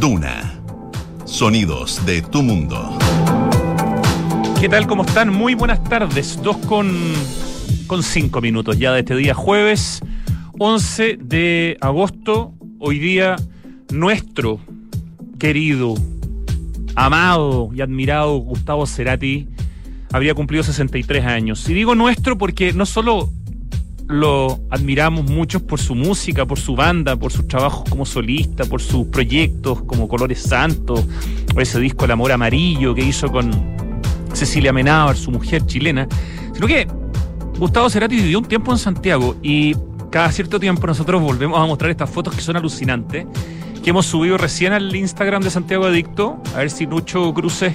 [0.00, 0.60] Duna.
[1.24, 2.98] Sonidos de tu mundo.
[4.60, 4.86] ¿Qué tal?
[4.86, 5.30] ¿Cómo están?
[5.30, 6.40] Muy buenas tardes.
[6.42, 6.96] Dos con,
[7.86, 10.00] con cinco minutos ya de este día jueves
[10.58, 12.54] 11 de agosto.
[12.78, 13.36] Hoy día
[13.92, 14.60] nuestro
[15.38, 15.94] querido,
[16.94, 19.48] amado y admirado Gustavo Cerati
[20.12, 21.68] habría cumplido 63 años.
[21.68, 23.30] Y digo nuestro porque no solo
[24.08, 28.80] lo admiramos mucho por su música, por su banda, por sus trabajos como solista, por
[28.80, 31.04] sus proyectos como Colores Santos,
[31.54, 33.50] o ese disco El Amor Amarillo que hizo con
[34.32, 36.08] Cecilia Menábar, su mujer chilena,
[36.54, 36.86] sino que
[37.58, 39.74] Gustavo Cerati vivió un tiempo en Santiago y
[40.12, 43.26] cada cierto tiempo nosotros volvemos a mostrar estas fotos que son alucinantes,
[43.82, 47.72] que hemos subido recién al Instagram de Santiago Adicto, a ver si Lucho Cruces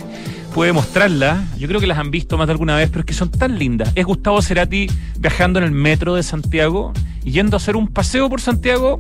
[0.54, 1.44] puede mostrarla.
[1.58, 3.58] Yo creo que las han visto más de alguna vez, pero es que son tan
[3.58, 3.92] lindas.
[3.96, 4.88] Es Gustavo Cerati
[5.18, 6.94] viajando en el metro de Santiago
[7.26, 9.00] y yendo a hacer un paseo por Santiago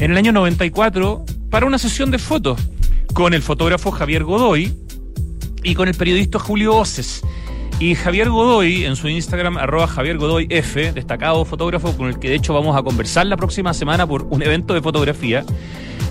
[0.00, 2.60] en el año 94 para una sesión de fotos
[3.14, 4.76] con el fotógrafo Javier Godoy
[5.62, 7.22] y con el periodista Julio Oces.
[7.78, 12.28] Y Javier Godoy, en su Instagram, arroba Javier Godoy F, destacado fotógrafo con el que
[12.28, 15.44] de hecho vamos a conversar la próxima semana por un evento de fotografía,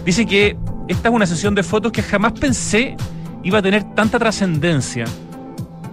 [0.05, 2.97] dice que esta es una sesión de fotos que jamás pensé
[3.43, 5.05] iba a tener tanta trascendencia.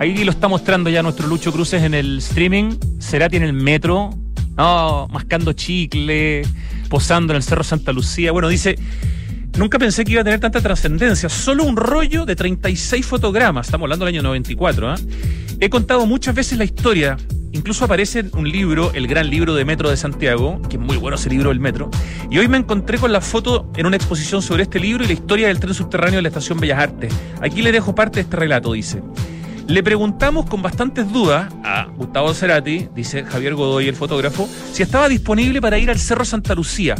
[0.00, 2.76] Ahí lo está mostrando ya nuestro Lucho Cruces en el streaming.
[3.00, 4.10] Cerati en el metro,
[4.56, 6.42] no, mascando chicle,
[6.88, 8.30] posando en el Cerro Santa Lucía.
[8.32, 8.76] Bueno, dice,
[9.56, 11.28] nunca pensé que iba a tener tanta trascendencia.
[11.28, 13.66] Solo un rollo de 36 fotogramas.
[13.66, 14.94] Estamos hablando del año 94.
[14.94, 14.96] ¿eh?
[15.60, 17.16] He contado muchas veces la historia.
[17.52, 20.96] Incluso aparece en un libro, el gran libro de Metro de Santiago, que es muy
[20.96, 21.90] bueno ese libro del Metro.
[22.30, 25.14] Y hoy me encontré con la foto en una exposición sobre este libro y la
[25.14, 27.12] historia del tren subterráneo de la Estación Bellas Artes.
[27.40, 29.02] Aquí le dejo parte de este relato, dice.
[29.66, 35.08] Le preguntamos con bastantes dudas a Gustavo Cerati, dice Javier Godoy, el fotógrafo, si estaba
[35.10, 36.94] disponible para ir al Cerro Santa Lucía.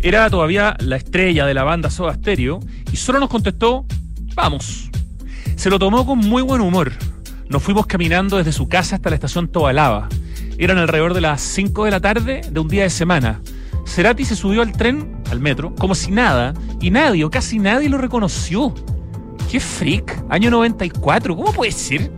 [0.00, 2.60] Era todavía la estrella de la banda Soda Stereo
[2.92, 3.86] y solo nos contestó,
[4.34, 4.90] vamos.
[5.56, 6.92] Se lo tomó con muy buen humor.
[7.48, 10.08] Nos fuimos caminando desde su casa hasta la estación Tobalaba.
[10.58, 13.40] Eran alrededor de las 5 de la tarde de un día de semana.
[13.86, 17.88] Cerati se subió al tren, al metro, como si nada, y nadie o casi nadie
[17.88, 18.74] lo reconoció.
[19.50, 20.24] ¡Qué freak!
[20.28, 22.10] Año 94, ¿cómo puede ser?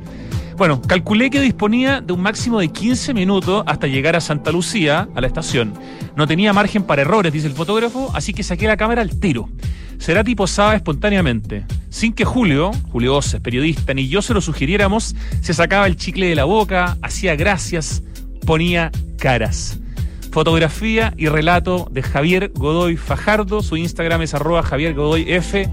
[0.59, 5.09] Bueno, calculé que disponía de un máximo de 15 minutos hasta llegar a Santa Lucía,
[5.15, 5.73] a la estación.
[6.17, 9.49] No tenía margen para errores, dice el fotógrafo, así que saqué la cámara al tiro.
[10.01, 11.65] Cerati posaba espontáneamente.
[11.91, 16.27] Sin que Julio, Julio Oces, periodista, ni yo se lo sugiriéramos, se sacaba el chicle
[16.27, 18.03] de la boca, hacía gracias,
[18.45, 19.79] ponía caras.
[20.33, 23.63] Fotografía y relato de Javier Godoy Fajardo.
[23.63, 25.69] Su Instagram es arroba Javier Godoy F.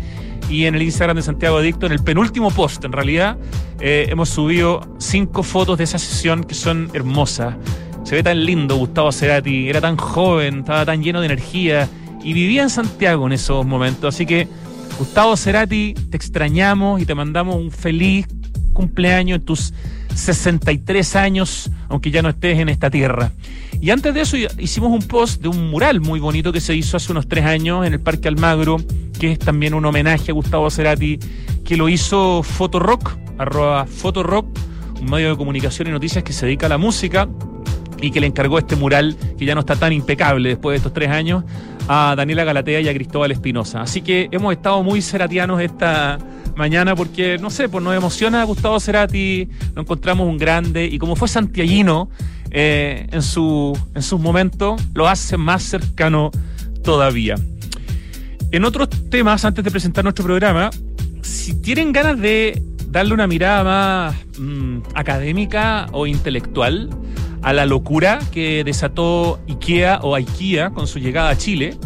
[0.50, 3.38] Y en el Instagram de Santiago Adicto, en el penúltimo post, en realidad,
[3.80, 7.56] eh, hemos subido cinco fotos de esa sesión que son hermosas.
[8.04, 11.90] Se ve tan lindo Gustavo Cerati, era tan joven, estaba tan lleno de energía
[12.24, 14.14] y vivía en Santiago en esos momentos.
[14.14, 14.48] Así que,
[15.00, 18.28] Gustavo Cerati, te extrañamos y te mandamos un feliz
[18.74, 19.74] cumpleaños en tus
[20.14, 23.32] 63 años, aunque ya no estés en esta tierra.
[23.86, 26.98] Y antes de eso hicimos un post de un mural muy bonito que se hizo
[26.98, 28.78] hace unos tres años en el Parque Almagro,
[29.20, 31.20] que es también un homenaje a Gustavo Cerati,
[31.64, 34.48] que lo hizo Fotorock, arroba Fotorock,
[35.00, 37.30] un medio de comunicación y noticias que se dedica a la música
[38.02, 40.92] y que le encargó este mural, que ya no está tan impecable después de estos
[40.92, 41.44] tres años,
[41.88, 43.84] a Daniela Galatea y a Cristóbal Espinosa.
[43.84, 46.18] Así que hemos estado muy ceratianos esta
[46.56, 51.16] mañana porque, no sé, pues nos emociona Gustavo Cerati, lo encontramos un grande y como
[51.16, 52.10] fue santiaguino
[52.52, 56.32] eh, en, su, en sus momentos, lo hace más cercano
[56.84, 57.36] todavía.
[58.52, 60.70] En otros temas, antes de presentar nuestro programa,
[61.22, 66.90] si tienen ganas de darle una mirada más mmm, académica o intelectual
[67.42, 71.78] a la locura que desató IKEA o IKEA con su llegada a Chile,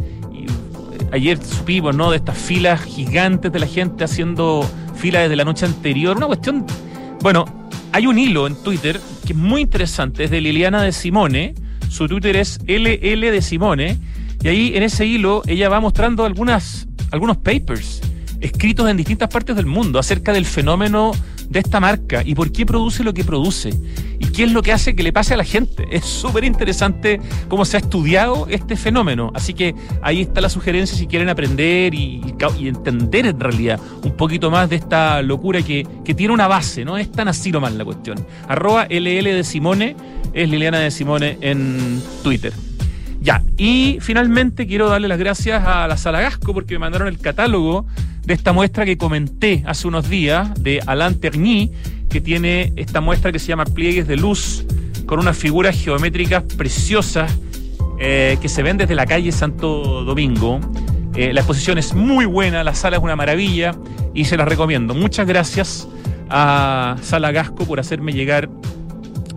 [1.11, 2.11] ayer supimos, ¿no?
[2.11, 6.17] De estas filas gigantes de la gente haciendo fila desde la noche anterior.
[6.17, 6.65] Una cuestión.
[7.21, 7.45] Bueno,
[7.91, 11.55] hay un hilo en Twitter que es muy interesante, es de Liliana de Simone.
[11.89, 13.97] Su Twitter es LL de Simone.
[14.41, 18.01] Y ahí en ese hilo ella va mostrando algunas, algunos papers
[18.39, 21.11] escritos en distintas partes del mundo acerca del fenómeno
[21.49, 23.73] de esta marca y por qué produce lo que produce
[24.19, 25.87] y qué es lo que hace que le pase a la gente.
[25.91, 29.31] Es súper interesante cómo se ha estudiado este fenómeno.
[29.33, 32.21] Así que ahí está la sugerencia si quieren aprender y,
[32.59, 36.97] entender en realidad un poquito más de esta locura que, que, tiene una base, no
[36.97, 38.25] es tan así nomás la cuestión.
[38.47, 39.95] Arroba LL de Simone
[40.33, 42.53] es Liliana de Simone en Twitter.
[43.21, 47.19] Ya, y finalmente quiero darle las gracias a la Sala Gasco porque me mandaron el
[47.19, 47.85] catálogo
[48.25, 51.71] de esta muestra que comenté hace unos días de Alain Terny,
[52.09, 54.65] que tiene esta muestra que se llama Pliegues de Luz,
[55.05, 57.31] con unas figuras geométricas preciosas
[57.99, 60.59] eh, que se ven desde la calle Santo Domingo.
[61.15, 63.75] Eh, la exposición es muy buena, la sala es una maravilla
[64.13, 64.93] y se la recomiendo.
[64.93, 65.87] Muchas gracias
[66.29, 68.49] a Sala Gasco por hacerme llegar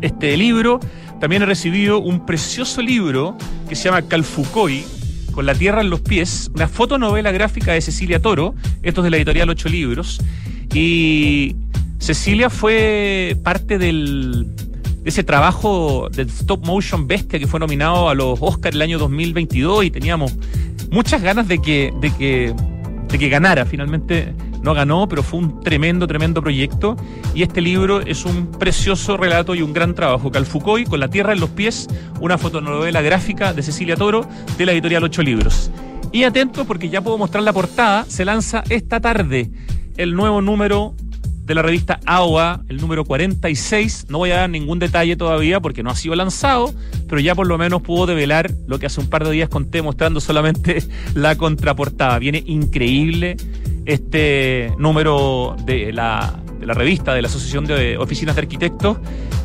[0.00, 0.80] este libro.
[1.20, 3.36] También he recibido un precioso libro
[3.68, 4.84] que se llama Calfucoy,
[5.32, 9.10] con la tierra en los pies, una fotonovela gráfica de Cecilia Toro, esto es de
[9.10, 10.20] la editorial Ocho Libros,
[10.74, 11.56] y
[12.02, 18.14] Cecilia fue parte del, de ese trabajo del stop motion bestia que fue nominado a
[18.16, 20.34] los Oscars el año 2022 y teníamos
[20.90, 22.54] muchas ganas de que, de que,
[23.06, 23.66] de que ganara.
[23.66, 24.34] Finalmente
[24.64, 26.96] no ganó, pero fue un tremendo, tremendo proyecto.
[27.36, 30.32] Y este libro es un precioso relato y un gran trabajo.
[30.32, 31.86] Calfucoy, con la tierra en los pies,
[32.20, 34.28] una fotonovela gráfica de Cecilia Toro,
[34.58, 35.70] de la editorial Ocho Libros.
[36.10, 39.52] Y atento porque ya puedo mostrar la portada, se lanza esta tarde
[39.96, 40.94] el nuevo número
[41.44, 44.06] de la revista AOA, el número 46.
[44.08, 46.72] No voy a dar ningún detalle todavía porque no ha sido lanzado,
[47.08, 49.82] pero ya por lo menos puedo develar lo que hace un par de días conté
[49.82, 50.82] mostrando solamente
[51.14, 52.18] la contraportada.
[52.18, 53.36] Viene increíble
[53.84, 58.98] este número de la, de la revista de la Asociación de Oficinas de Arquitectos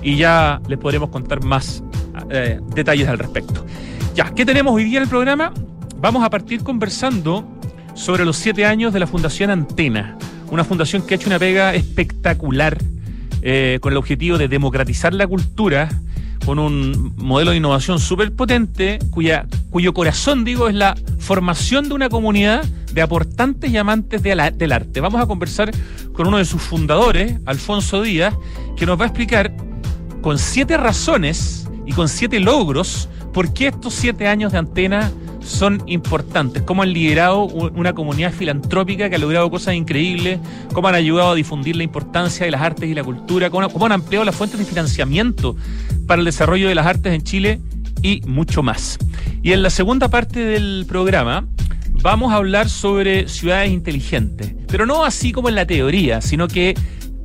[0.03, 1.83] y ya les podremos contar más
[2.29, 3.65] eh, detalles al respecto.
[4.13, 5.53] Ya, ¿qué tenemos hoy día en el programa?
[5.99, 7.47] Vamos a partir conversando
[7.95, 10.17] sobre los siete años de la Fundación Antena,
[10.51, 12.77] una fundación que ha hecho una pega espectacular
[13.41, 15.89] eh, con el objetivo de democratizar la cultura
[16.45, 21.95] con un modelo de innovación súper potente, cuya, cuyo corazón, digo, es la formación de
[21.95, 22.63] una comunidad
[22.94, 25.01] de aportantes y amantes del arte.
[25.01, 25.71] Vamos a conversar
[26.13, 28.33] con uno de sus fundadores, Alfonso Díaz,
[28.77, 29.53] que nos va a explicar
[30.21, 35.11] con siete razones y con siete logros por qué estos siete años de antena
[35.41, 40.39] son importantes, cómo han liderado una comunidad filantrópica que ha logrado cosas increíbles,
[40.73, 43.91] cómo han ayudado a difundir la importancia de las artes y la cultura, cómo, han
[43.91, 45.55] ampliado las fuentes de financiamiento
[46.05, 47.59] para el desarrollo de las artes en Chile
[48.01, 48.97] y mucho más.
[49.43, 51.45] Y en la segunda parte del programa
[52.01, 56.75] vamos a hablar sobre ciudades inteligentes, pero no así como en la teoría, sino que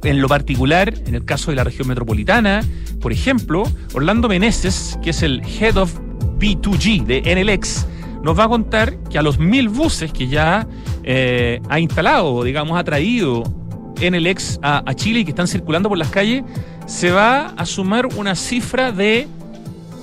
[0.04, 2.62] en lo particular, en el caso de la región metropolitana,
[3.00, 3.64] por ejemplo,
[3.94, 5.94] Orlando Meneses, que es el Head of
[6.38, 7.86] B2G de NLX,
[8.22, 10.66] nos va a contar que a los mil buses que ya
[11.02, 13.42] eh, ha instalado, digamos, ha traído
[14.00, 16.42] NLX a, a Chile y que están circulando por las calles,
[16.86, 19.28] se va a sumar una cifra de,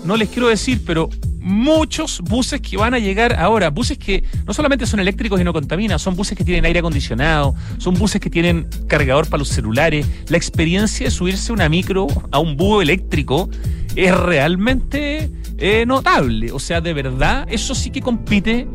[0.05, 4.53] no les quiero decir, pero muchos buses que van a llegar ahora, buses que no
[4.53, 8.29] solamente son eléctricos y no contaminan, son buses que tienen aire acondicionado, son buses que
[8.29, 10.05] tienen cargador para los celulares.
[10.27, 13.49] La experiencia de subirse una micro a un búho eléctrico
[13.95, 16.51] es realmente eh, notable.
[16.51, 18.67] O sea, de verdad, eso sí que compite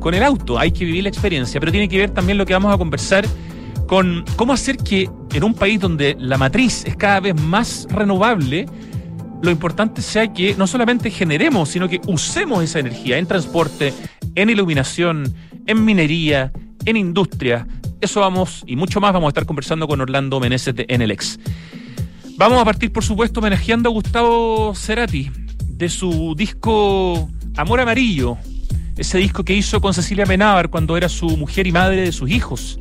[0.00, 0.58] con el auto.
[0.58, 3.24] Hay que vivir la experiencia, pero tiene que ver también lo que vamos a conversar
[3.86, 8.66] con cómo hacer que en un país donde la matriz es cada vez más renovable,
[9.42, 13.92] lo importante sea que no solamente generemos, sino que usemos esa energía en transporte,
[14.34, 15.34] en iluminación,
[15.66, 16.52] en minería,
[16.84, 17.66] en industria.
[18.00, 21.38] Eso vamos y mucho más vamos a estar conversando con Orlando Meneses de NLX.
[22.36, 25.30] Vamos a partir, por supuesto, homenajeando a Gustavo Cerati
[25.82, 28.38] de su disco Amor Amarillo,
[28.96, 32.30] ese disco que hizo con Cecilia Menábar cuando era su mujer y madre de sus
[32.30, 32.78] hijos.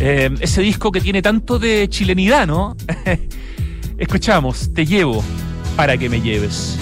[0.00, 2.76] Eh, ese disco que tiene tanto de chilenidad, ¿no?
[3.96, 5.22] Escuchamos, te llevo
[5.76, 6.76] para que me lleves.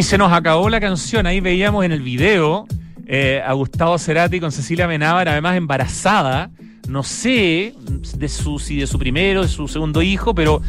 [0.00, 2.66] Y se nos acabó la canción, ahí veíamos en el video
[3.06, 6.50] eh, a Gustavo Cerati con Cecilia Menábar, además embarazada,
[6.88, 7.74] no sé
[8.16, 10.62] de su, si de su primero, de su segundo hijo, pero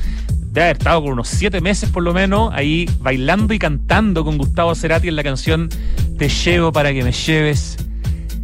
[0.47, 4.37] debe haber estado con unos siete meses por lo menos, ahí bailando y cantando con
[4.37, 5.69] Gustavo Cerati en la canción
[6.17, 7.77] Te llevo para que me lleves.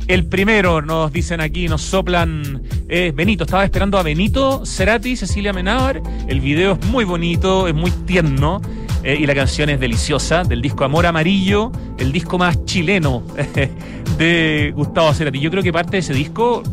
[0.08, 3.44] El primero, nos dicen aquí, nos soplan, es Benito.
[3.44, 6.02] Estaba esperando a Benito, Cerati, Cecilia Menábar.
[6.30, 8.62] El video es muy bonito, es muy tierno.
[9.04, 13.24] Eh, y la canción es deliciosa, del disco Amor Amarillo, el disco más chileno
[14.18, 15.40] de Gustavo Cerati.
[15.40, 16.64] Yo creo que parte de ese disco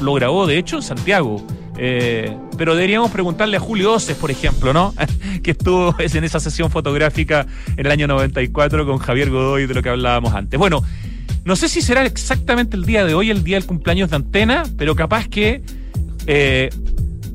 [0.00, 1.44] lo grabó, de hecho, en Santiago.
[1.76, 4.94] Eh, pero deberíamos preguntarle a Julio Oces, por ejemplo, ¿no?
[5.42, 9.82] que estuvo en esa sesión fotográfica en el año 94 con Javier Godoy de lo
[9.82, 10.58] que hablábamos antes.
[10.58, 10.82] Bueno,
[11.44, 14.62] no sé si será exactamente el día de hoy, el día del cumpleaños de Antena,
[14.78, 15.62] pero capaz que
[16.26, 16.70] eh,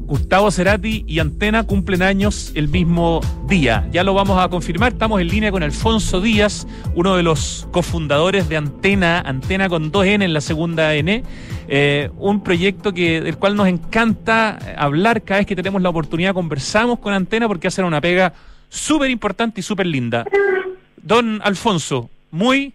[0.10, 3.88] Gustavo Cerati y Antena cumplen años el mismo día.
[3.92, 4.94] Ya lo vamos a confirmar.
[4.94, 10.24] Estamos en línea con Alfonso Díaz, uno de los cofundadores de Antena, Antena con 2N
[10.24, 11.24] en la segunda N.
[11.68, 16.34] Eh, un proyecto que, del cual nos encanta hablar cada vez que tenemos la oportunidad.
[16.34, 18.34] Conversamos con Antena porque hacen una pega
[18.68, 20.26] súper importante y súper linda.
[21.04, 22.74] Don Alfonso, muy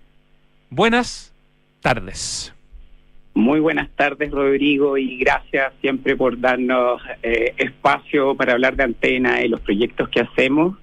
[0.70, 1.32] buenas
[1.80, 2.53] tardes.
[3.34, 9.42] Muy buenas tardes, Rodrigo, y gracias siempre por darnos eh, espacio para hablar de antena
[9.42, 10.76] y los proyectos que hacemos.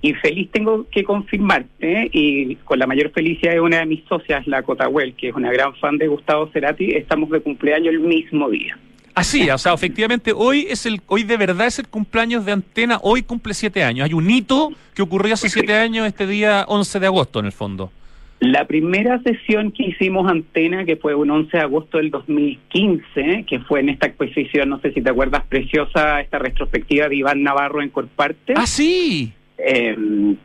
[0.00, 4.46] Y feliz tengo que confirmarte, y con la mayor felicidad de una de mis socias,
[4.46, 8.48] la Cotahuel, que es una gran fan de Gustavo Cerati, estamos de cumpleaños el mismo
[8.48, 8.78] día.
[9.14, 12.98] Así, o sea, efectivamente, hoy es el, hoy de verdad es el cumpleaños de Antena,
[13.02, 14.06] hoy cumple siete años.
[14.06, 17.52] Hay un hito que ocurrió hace siete años, este día 11 de agosto, en el
[17.52, 17.92] fondo.
[18.40, 23.60] La primera sesión que hicimos Antena, que fue un 11 de agosto del 2015, que
[23.60, 27.82] fue en esta exposición, no sé si te acuerdas, preciosa, esta retrospectiva de Iván Navarro
[27.82, 28.54] en Corparte.
[28.56, 29.34] ¡Ah, sí!
[29.58, 29.94] Eh,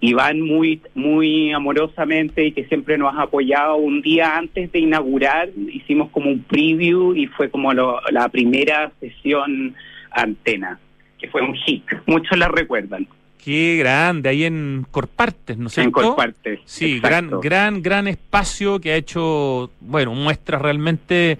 [0.01, 5.47] Iván muy, muy amorosamente y que siempre nos ha apoyado un día antes de inaugurar,
[5.71, 9.73] hicimos como un preview y fue como la primera sesión
[10.11, 10.79] Antena,
[11.17, 13.07] que fue un hit, muchos la recuerdan.
[13.43, 15.83] Qué grande, ahí en Corpartes, ¿no sé.
[15.83, 16.59] En Corpartes.
[16.65, 21.37] Sí, gran, gran, gran espacio que ha hecho, bueno, muestras realmente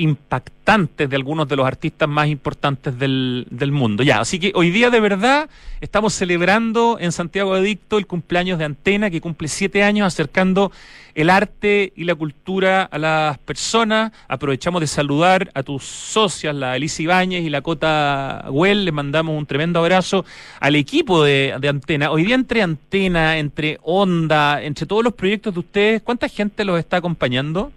[0.00, 4.02] impactantes de algunos de los artistas más importantes del, del, mundo.
[4.02, 8.58] Ya, así que hoy día de verdad estamos celebrando en Santiago de Dicto el cumpleaños
[8.58, 10.72] de Antena, que cumple siete años acercando
[11.14, 14.12] el arte y la cultura a las personas.
[14.28, 18.84] Aprovechamos de saludar a tus socias, la Elisa Ibáñez y la Cota Well.
[18.84, 20.24] Les mandamos un tremendo abrazo
[20.60, 22.10] al equipo de, de Antena.
[22.10, 26.78] Hoy día entre Antena, entre Onda, entre todos los proyectos de ustedes, ¿cuánta gente los
[26.78, 27.72] está acompañando?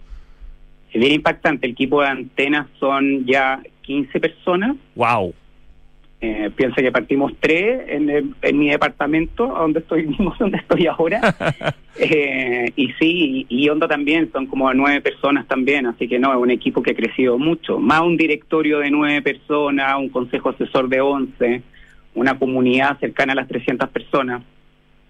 [0.94, 1.66] Es bien impactante.
[1.66, 4.76] El equipo de antenas son ya 15 personas.
[4.96, 5.34] ¡Wow!
[6.26, 11.20] Eh, piensa que partimos tres en, en, mi departamento, donde estoy mismo, donde estoy ahora.
[12.00, 16.32] eh, y sí, y, y, Onda también, son como nueve personas también, así que no,
[16.32, 17.78] es un equipo que ha crecido mucho.
[17.78, 21.62] Más un directorio de nueve personas, un consejo asesor de once,
[22.16, 24.44] una comunidad cercana a las 300 personas.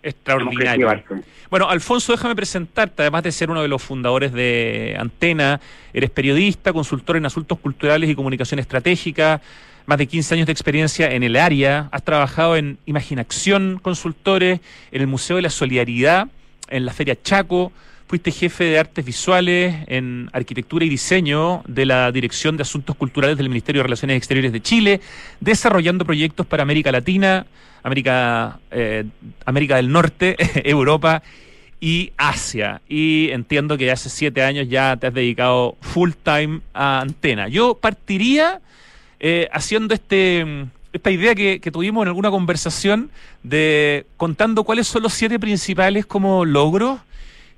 [0.03, 1.03] Extraordinario.
[1.49, 5.61] Bueno, Alfonso, déjame presentarte, además de ser uno de los fundadores de Antena,
[5.93, 9.41] eres periodista, consultor en asuntos culturales y comunicación estratégica,
[9.85, 14.59] más de 15 años de experiencia en el área, has trabajado en Imaginación Consultores,
[14.91, 16.27] en el Museo de la Solidaridad,
[16.69, 17.71] en la Feria Chaco,
[18.07, 23.37] fuiste jefe de artes visuales en arquitectura y diseño de la Dirección de Asuntos Culturales
[23.37, 25.01] del Ministerio de Relaciones Exteriores de Chile,
[25.39, 27.45] desarrollando proyectos para América Latina,
[27.81, 29.05] América, eh,
[29.45, 30.35] América del Norte,
[30.69, 31.23] Europa
[31.79, 32.81] y Asia.
[32.87, 37.47] Y entiendo que hace siete años ya te has dedicado full time a antena.
[37.47, 38.61] Yo partiría
[39.19, 43.09] eh, haciendo este esta idea que, que, tuvimos en alguna conversación
[43.41, 46.99] de contando cuáles son los siete principales como logros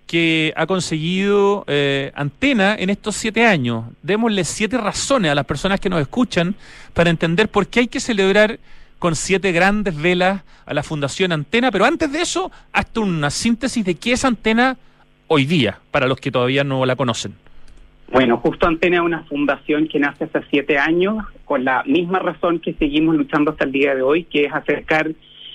[0.07, 3.85] que ha conseguido eh, Antena en estos siete años.
[4.03, 6.55] Démosle siete razones a las personas que nos escuchan
[6.93, 8.59] para entender por qué hay que celebrar
[8.99, 13.83] con siete grandes velas a la Fundación Antena, pero antes de eso, hasta una síntesis
[13.85, 14.77] de qué es Antena
[15.27, 17.35] hoy día, para los que todavía no la conocen.
[18.11, 22.59] Bueno, justo Antena es una fundación que nace hace siete años con la misma razón
[22.59, 25.11] que seguimos luchando hasta el día de hoy, que es acercar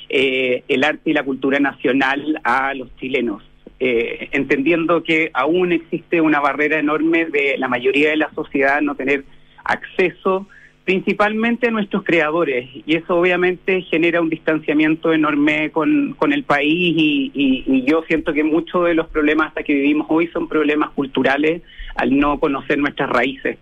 [0.09, 3.43] eh, el arte y la cultura nacional a los chilenos.
[3.83, 8.95] Eh, entendiendo que aún existe una barrera enorme de la mayoría de la sociedad no
[8.95, 9.25] tener
[9.65, 10.47] acceso
[10.85, 12.69] principalmente a nuestros creadores.
[12.85, 18.03] Y eso obviamente genera un distanciamiento enorme con, con el país y, y, y, yo
[18.07, 21.63] siento que muchos de los problemas hasta que vivimos hoy son problemas culturales
[21.95, 23.57] al no conocer nuestras raíces.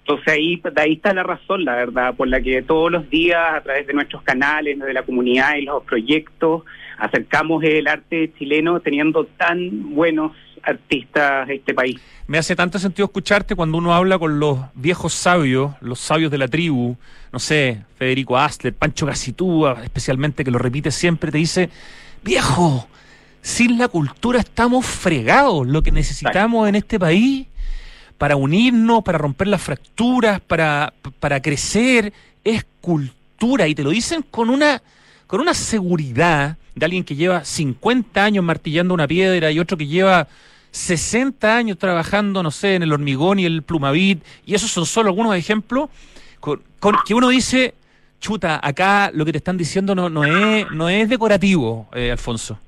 [0.00, 3.60] Entonces ahí, ahí está la razón, la verdad, por la que todos los días a
[3.62, 6.64] través de nuestros canales, de la comunidad y los proyectos,
[7.02, 10.30] acercamos el arte chileno teniendo tan buenos
[10.62, 12.00] artistas de este país.
[12.28, 16.38] Me hace tanto sentido escucharte cuando uno habla con los viejos sabios, los sabios de
[16.38, 16.96] la tribu,
[17.32, 21.70] no sé, Federico Asler, Pancho Casitúa, especialmente que lo repite siempre, te dice,
[22.22, 22.86] viejo,
[23.40, 27.48] sin la cultura estamos fregados, lo que necesitamos en este país
[28.16, 32.12] para unirnos, para romper las fracturas, para, para crecer,
[32.44, 33.66] es cultura.
[33.66, 34.80] Y te lo dicen con una,
[35.26, 39.86] con una seguridad de alguien que lleva 50 años martillando una piedra y otro que
[39.86, 40.28] lleva
[40.70, 44.22] 60 años trabajando, no sé, en el hormigón y el plumavit.
[44.46, 45.90] Y esos son solo algunos ejemplos
[46.40, 46.60] con,
[47.06, 47.74] que uno dice,
[48.20, 52.58] chuta, acá lo que te están diciendo no, no, es, no es decorativo, eh, Alfonso.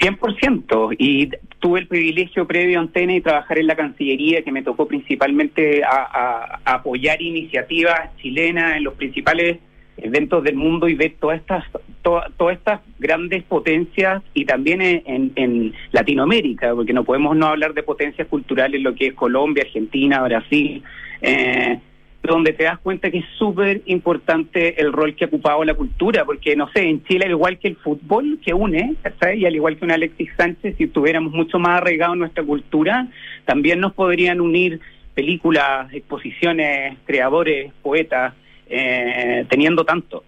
[0.00, 0.96] 100%.
[0.98, 4.86] Y tuve el privilegio previo a Antena y trabajar en la Cancillería, que me tocó
[4.86, 9.58] principalmente a, apoyar iniciativas chilenas en los principales
[9.96, 11.64] eventos del mundo y ver todas estas
[12.02, 17.82] todas estas grandes potencias y también en, en, Latinoamérica, porque no podemos no hablar de
[17.82, 20.82] potencias culturales, lo que es Colombia, Argentina, Brasil.
[21.22, 21.78] Eh,
[22.22, 26.24] donde te das cuenta que es súper importante el rol que ha ocupado la cultura,
[26.24, 28.94] porque no sé, en Chile, al igual que el fútbol que une,
[29.36, 33.08] y al igual que un Alexis Sánchez, si estuviéramos mucho más arraigados en nuestra cultura,
[33.44, 34.80] también nos podrían unir
[35.14, 38.32] películas, exposiciones, creadores, poetas,
[38.68, 40.24] eh, teniendo tanto.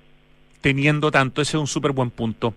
[0.61, 2.55] Teniendo tanto, ese es un súper buen punto.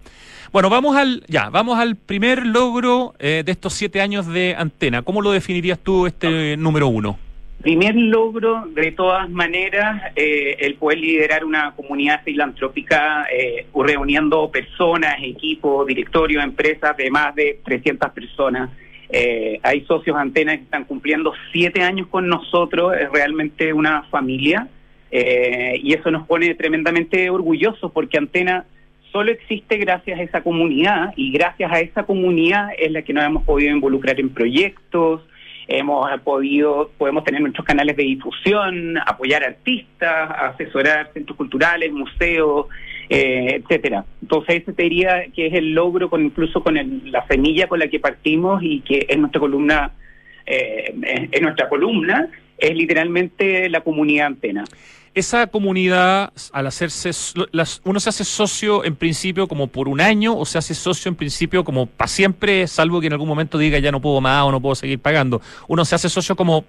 [0.51, 5.03] Bueno, vamos al, ya, vamos al primer logro eh, de estos siete años de antena.
[5.03, 7.19] ¿Cómo lo definirías tú este número uno?
[7.61, 15.17] Primer logro, de todas maneras, eh, el poder liderar una comunidad filantrópica eh, reuniendo personas,
[15.21, 18.69] equipos, directorios, empresas de más de 300 personas.
[19.09, 24.69] Eh, hay socios Antena que están cumpliendo siete años con nosotros, es realmente una familia
[25.11, 28.65] eh, y eso nos pone tremendamente orgullosos porque Antena
[29.11, 33.25] solo existe gracias a esa comunidad y gracias a esa comunidad es la que nos
[33.25, 35.21] hemos podido involucrar en proyectos,
[35.67, 42.67] hemos podido, podemos tener nuestros canales de difusión, apoyar artistas, asesorar centros culturales, museos,
[43.09, 44.05] eh, etcétera.
[44.21, 46.75] Entonces ese te diría que es el logro con incluso con
[47.11, 49.91] la semilla con la que partimos y que es nuestra columna,
[50.45, 50.93] eh,
[51.31, 52.27] es nuestra columna,
[52.59, 54.65] es literalmente la comunidad antena
[55.13, 57.11] esa comunidad, al hacerse,
[57.83, 61.15] uno se hace socio en principio como por un año o se hace socio en
[61.15, 64.51] principio como para siempre, salvo que en algún momento diga ya no puedo más o
[64.51, 65.41] no puedo seguir pagando.
[65.67, 66.65] Uno se hace socio como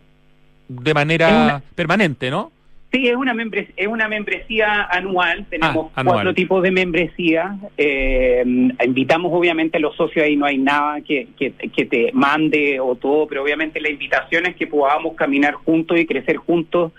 [0.68, 2.52] de manera permanente, ¿no?
[2.92, 5.46] Sí, es una, membresía, es una membresía anual.
[5.48, 7.56] Tenemos ah, cuatro tipos de membresía.
[7.78, 8.42] Eh,
[8.84, 12.96] invitamos obviamente a los socios, ahí no hay nada que, que, que, te mande o
[12.96, 16.90] todo, pero obviamente la invitación es que podamos caminar juntos y crecer juntos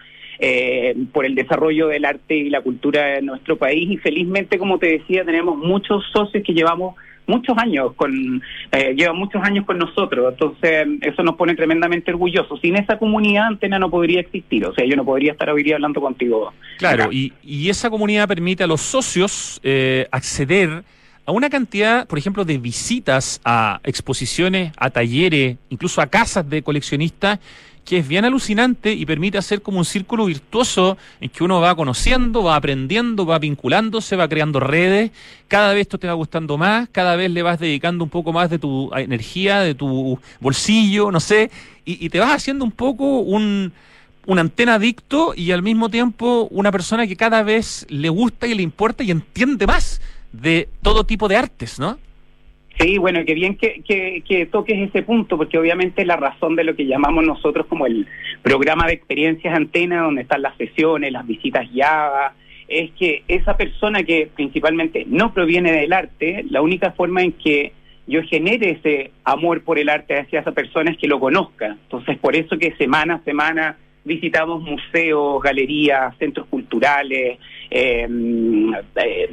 [0.44, 3.92] eh, por el desarrollo del arte y la cultura en nuestro país.
[3.92, 6.96] Y felizmente, como te decía, tenemos muchos socios que llevamos
[7.28, 10.34] muchos años con eh, llevan muchos años con nosotros.
[10.34, 12.60] Entonces eso nos pone tremendamente orgullosos.
[12.60, 14.66] Sin esa comunidad antena no podría existir.
[14.66, 16.52] O sea yo no podría estar hoy día hablando contigo.
[16.80, 20.84] Claro y, y esa comunidad permite a los socios eh, acceder
[21.24, 26.64] a una cantidad, por ejemplo, de visitas a exposiciones, a talleres, incluso a casas de
[26.64, 27.40] coleccionistas
[27.86, 31.76] que es bien alucinante y permite hacer como un círculo virtuoso en que uno va
[31.76, 35.12] conociendo, va aprendiendo, va vinculándose, va creando redes,
[35.48, 38.50] cada vez esto te va gustando más, cada vez le vas dedicando un poco más
[38.50, 41.52] de tu energía, de tu bolsillo, no sé,
[41.84, 43.74] y, te vas haciendo un poco un,
[44.28, 48.54] un antena adicto y al mismo tiempo una persona que cada vez le gusta y
[48.54, 50.00] le importa y entiende más
[50.32, 51.98] de todo tipo de artes, ¿no?
[52.80, 56.76] Sí, bueno, qué bien que, que, toques ese punto, porque obviamente la razón de lo
[56.76, 58.08] que llamamos nosotros como el
[58.42, 62.34] programa de experiencias antena, donde están las sesiones, las visitas guiadas,
[62.68, 67.74] es que esa persona que principalmente no proviene del arte, la única forma en que
[68.08, 71.78] yo genere ese amor por el arte hacia esa persona es que lo conozca.
[71.84, 77.38] Entonces, por eso que semana a semana visitamos museos, galerías, centros culturales,
[77.72, 78.06] eh,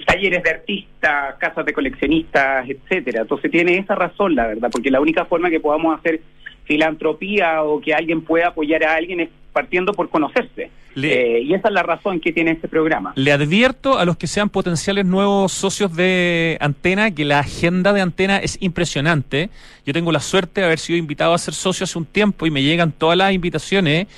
[0.07, 3.23] talleres de artistas, casas de coleccionistas, etcétera.
[3.23, 6.21] Entonces tiene esa razón, la verdad, porque la única forma que podamos hacer
[6.65, 10.71] filantropía o que alguien pueda apoyar a alguien es partiendo por conocerse.
[10.95, 13.13] Eh, y esa es la razón que tiene este programa.
[13.17, 18.01] Le advierto a los que sean potenciales nuevos socios de Antena que la agenda de
[18.01, 19.51] Antena es impresionante.
[19.87, 22.51] Yo tengo la suerte de haber sido invitado a ser socio hace un tiempo y
[22.51, 24.09] me llegan todas las invitaciones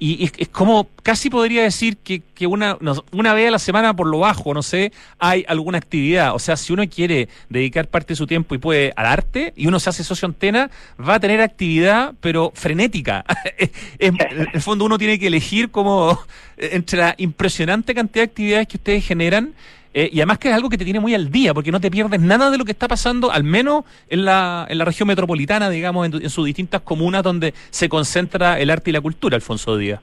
[0.00, 2.78] y es, como, casi podría decir que, que una,
[3.12, 6.34] una vez a la semana por lo bajo, no sé, hay alguna actividad.
[6.34, 9.66] O sea, si uno quiere dedicar parte de su tiempo y puede al arte, y
[9.66, 13.24] uno se hace socio antena, va a tener actividad, pero frenética.
[13.98, 14.16] en
[14.52, 16.18] el fondo uno tiene que elegir como
[16.56, 19.54] entre la impresionante cantidad de actividades que ustedes generan,
[19.94, 21.90] eh, y además que es algo que te tiene muy al día, porque no te
[21.90, 25.70] pierdes nada de lo que está pasando, al menos en la, en la región metropolitana,
[25.70, 30.00] digamos, en, sus distintas comunas donde se concentra el arte y la cultura, Alfonso Díaz.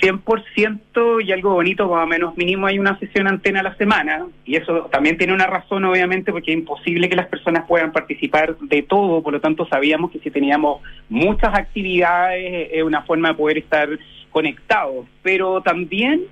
[0.00, 4.56] 100% y algo bonito, más menos mínimo hay una sesión antena a la semana y
[4.56, 8.82] eso también tiene una razón obviamente porque es imposible que las personas puedan participar de
[8.82, 13.58] todo, por lo tanto sabíamos que si teníamos muchas actividades es una forma de poder
[13.58, 13.88] estar
[14.30, 16.22] conectados, pero también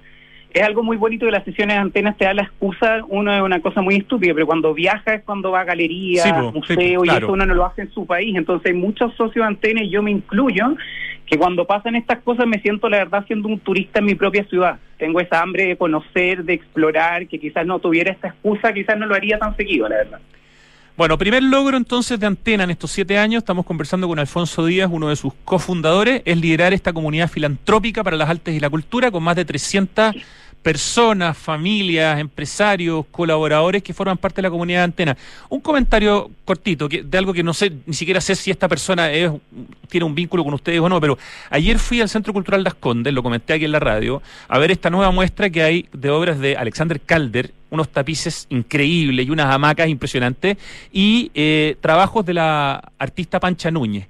[0.55, 3.43] es algo muy bonito que las sesiones de antenas te da la excusa, uno es
[3.43, 7.33] una cosa muy estúpida, pero cuando viaja es cuando va a galerías, museos, y eso
[7.33, 10.03] uno no lo hace en su país, entonces hay muchos socios de antenas, y yo
[10.03, 10.77] me incluyo,
[11.27, 14.45] que cuando pasan estas cosas me siento la verdad siendo un turista en mi propia
[14.45, 14.79] ciudad.
[14.99, 19.07] Tengo esa hambre de conocer, de explorar, que quizás no tuviera esta excusa, quizás no
[19.07, 20.21] lo haría tan seguido, la verdad.
[20.95, 24.91] Bueno, primer logro entonces de Antena en estos siete años, estamos conversando con Alfonso Díaz,
[24.93, 29.11] uno de sus cofundadores, es liderar esta comunidad filantrópica para las artes y la cultura
[29.11, 30.15] con más de 300
[30.63, 35.17] personas, familias, empresarios, colaboradores que forman parte de la comunidad de Antena.
[35.49, 39.11] Un comentario cortito que, de algo que no sé, ni siquiera sé si esta persona
[39.11, 39.31] es,
[39.89, 41.19] tiene un vínculo con ustedes o no, pero
[41.51, 44.71] ayer fui al Centro Cultural Las Condes, lo comenté aquí en la radio, a ver
[44.71, 49.53] esta nueva muestra que hay de obras de Alexander Calder, unos tapices increíbles y unas
[49.53, 50.57] hamacas impresionantes,
[50.93, 54.07] y eh, trabajos de la artista Pancha Núñez.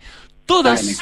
[0.52, 0.98] Todas,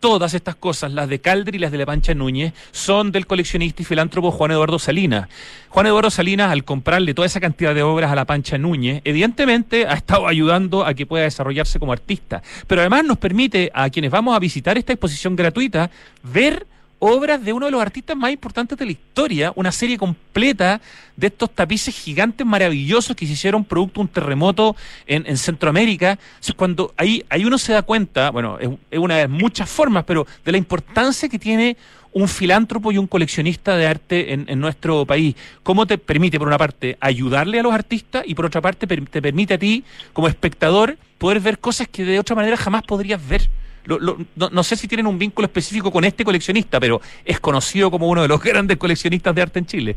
[0.00, 3.82] todas estas cosas, las de Calder y las de la Pancha Núñez, son del coleccionista
[3.82, 5.28] y filántropo Juan Eduardo Salinas.
[5.68, 9.86] Juan Eduardo Salinas, al comprarle toda esa cantidad de obras a la Pancha Núñez, evidentemente
[9.86, 12.42] ha estado ayudando a que pueda desarrollarse como artista.
[12.66, 15.90] Pero además nos permite a quienes vamos a visitar esta exposición gratuita
[16.22, 16.66] ver
[17.04, 20.80] obras de uno de los artistas más importantes de la historia, una serie completa
[21.16, 24.74] de estos tapices gigantes maravillosos que se hicieron producto de un terremoto
[25.06, 26.18] en, Centroamérica.
[26.56, 30.52] cuando ahí, ahí uno se da cuenta, bueno, es, una de muchas formas, pero de
[30.52, 31.76] la importancia que tiene
[32.12, 35.34] un filántropo y un coleccionista de arte en, nuestro país.
[35.62, 39.20] ¿Cómo te permite, por una parte, ayudarle a los artistas y por otra parte te
[39.20, 43.50] permite a ti, como espectador, poder ver cosas que de otra manera jamás podrías ver?
[43.86, 48.22] No, sé si tienen un vínculo específico con este coleccionista, pero es conocido como uno
[48.22, 49.96] de los grandes coleccionistas de arte en Chile.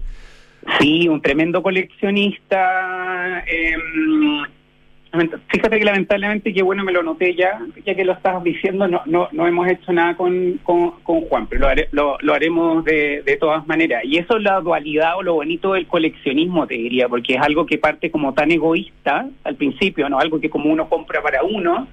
[0.80, 3.44] Sí, un tremendo coleccionista.
[3.48, 4.44] Em,
[5.48, 9.02] fíjate que lamentablemente, que bueno, me lo noté ya, ya que lo estabas diciendo, no,
[9.06, 13.66] no, no hemos hecho nada con, con, Juan, pero lo, lo, haremos de, de todas
[13.68, 14.04] maneras.
[14.04, 17.66] Y eso es la dualidad o lo bonito del coleccionismo, te diría, porque es algo
[17.66, 20.20] que parte como tan egoísta al principio, ¿no?
[20.20, 21.88] Algo que como uno compra para uno,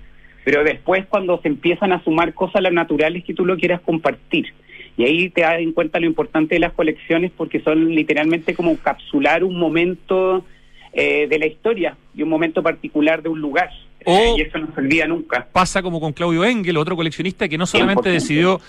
[0.44, 4.52] pero después cuando se empiezan a sumar cosas las naturales que tú lo quieras compartir.
[4.96, 8.76] Y ahí te das en cuenta lo importante de las colecciones porque son literalmente como
[8.76, 10.44] capsular un momento
[10.92, 13.70] eh, de la historia y un momento particular de un lugar.
[14.06, 15.48] y eso no se olvida nunca.
[15.50, 18.60] Pasa como con Claudio Engel, otro coleccionista que no solamente decidió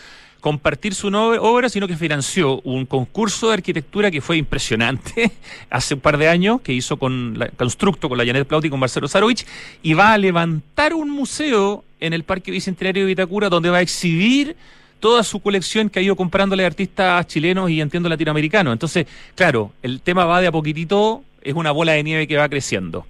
[0.46, 5.32] compartir su obra, sino que financió un concurso de arquitectura que fue impresionante
[5.72, 8.70] hace un par de años, que hizo con la Constructo, con la Janet Plauti y
[8.70, 9.44] con Marcelo Sarovich,
[9.82, 13.82] y va a levantar un museo en el Parque Bicentenario de Vitacura donde va a
[13.82, 14.56] exhibir
[15.00, 18.72] toda su colección que ha ido comprándole artistas chilenos y entiendo latinoamericanos.
[18.72, 22.48] Entonces, claro, el tema va de a poquitito, es una bola de nieve que va
[22.50, 23.08] creciendo.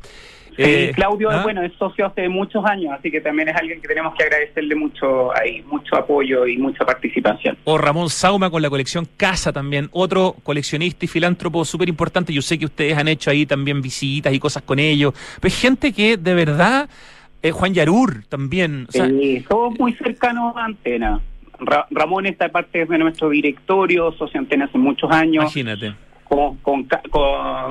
[0.57, 1.43] Eh, Claudio, ¿ah?
[1.43, 4.75] bueno, es socio hace muchos años, así que también es alguien que tenemos que agradecerle
[4.75, 7.57] mucho ahí, mucho apoyo y mucha participación.
[7.65, 12.33] O Ramón Sauma con la colección Casa también, otro coleccionista y filántropo súper importante.
[12.33, 15.13] Yo sé que ustedes han hecho ahí también visitas y cosas con ellos.
[15.41, 16.89] Pero gente que de verdad,
[17.41, 18.87] eh, Juan Yarur también.
[18.89, 21.19] sí, somos muy cercanos a Antena.
[21.89, 25.43] Ramón está parte de nuestro directorio, socio Antena hace muchos años.
[25.43, 26.87] Imagínate con, con,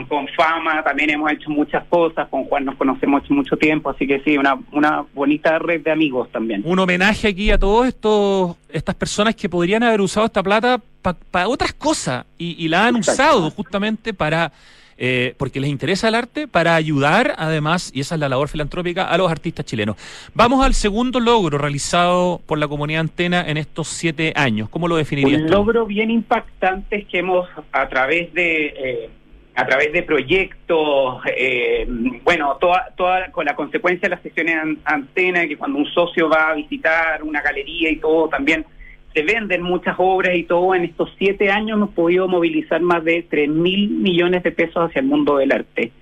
[0.08, 4.06] con, fama, también hemos hecho muchas cosas, con Juan nos conocemos hace mucho tiempo, así
[4.06, 6.62] que sí, una, una bonita red de amigos también.
[6.64, 10.80] Un homenaje aquí a todos estos estas personas que podrían haber usado esta plata
[11.30, 14.52] para otras cosas y, y la han usado justamente para
[14.98, 19.04] eh, porque les interesa el arte, para ayudar además, y esa es la labor filantrópica,
[19.04, 19.96] a los artistas chilenos.
[20.34, 24.68] Vamos al segundo logro realizado por la comunidad antena en estos siete años.
[24.68, 25.42] ¿Cómo lo definirías?
[25.42, 28.66] Un logro bien impactante es que hemos, a través de...
[28.66, 29.10] Eh,
[29.56, 31.86] a través de proyectos, eh,
[32.24, 36.50] bueno, toda, toda con la consecuencia de las sesiones antena, que cuando un socio va
[36.50, 38.66] a visitar una galería y todo, también
[39.14, 40.74] se venden muchas obras y todo.
[40.74, 45.00] En estos siete años hemos podido movilizar más de tres mil millones de pesos hacia
[45.00, 45.92] el mundo del arte.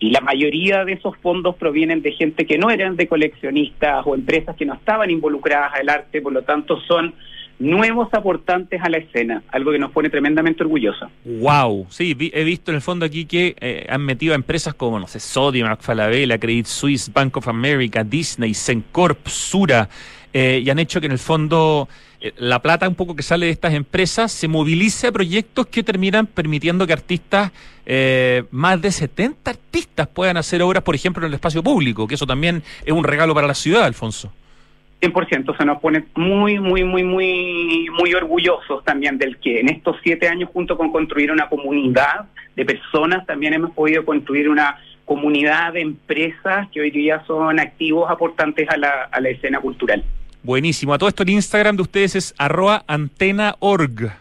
[0.00, 4.14] Y la mayoría de esos fondos provienen de gente que no eran de coleccionistas o
[4.14, 7.14] empresas que no estaban involucradas al arte, por lo tanto son
[7.58, 11.10] nuevos aportantes a la escena, algo que nos pone tremendamente orgullosos.
[11.24, 15.00] Wow, sí, he visto en el fondo aquí que eh, han metido a empresas como,
[15.00, 19.88] no sé, Sodimac, Falabella, Credit Suisse, Bank of America, Disney, Sencorp, Sura,
[20.32, 21.88] eh, y han hecho que en el fondo
[22.36, 26.26] la plata un poco que sale de estas empresas se movilice a proyectos que terminan
[26.26, 27.52] permitiendo que artistas,
[28.50, 32.26] más de 70 artistas puedan hacer obras, por ejemplo, en el espacio público, que eso
[32.26, 34.32] también es un regalo para la ciudad, Alfonso.
[35.00, 39.96] 100%, se nos pone muy, muy, muy, muy, muy orgullosos también del que en estos
[40.02, 42.26] siete años, junto con construir una comunidad
[42.56, 48.10] de personas, también hemos podido construir una comunidad de empresas que hoy día son activos
[48.10, 50.04] aportantes a la, a la escena cultural.
[50.42, 50.94] Buenísimo.
[50.94, 54.12] A todo esto el Instagram de ustedes es arroba antena.org.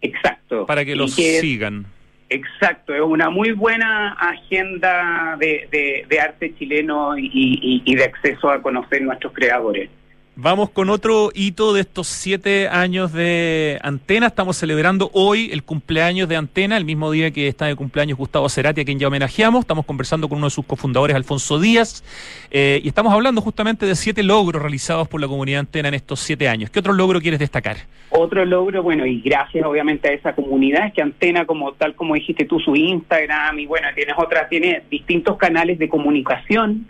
[0.00, 0.66] Exacto.
[0.66, 1.86] Para que los sigan.
[2.28, 8.60] Exacto, es una muy buena agenda de, de, arte chileno y, y de acceso a
[8.60, 9.90] conocer nuestros creadores.
[10.38, 14.26] Vamos con otro hito de estos siete años de Antena.
[14.26, 18.46] Estamos celebrando hoy el cumpleaños de Antena, el mismo día que está de cumpleaños Gustavo
[18.50, 19.60] Cerati, a quien ya homenajeamos.
[19.60, 22.04] Estamos conversando con uno de sus cofundadores, Alfonso Díaz,
[22.50, 26.20] eh, y estamos hablando justamente de siete logros realizados por la comunidad Antena en estos
[26.20, 26.68] siete años.
[26.68, 27.78] ¿Qué otro logro quieres destacar?
[28.10, 32.12] Otro logro, bueno, y gracias obviamente a esa comunidad, es que Antena, como tal como
[32.12, 36.88] dijiste tú, su Instagram, y bueno, tienes otras, tiene distintos canales de comunicación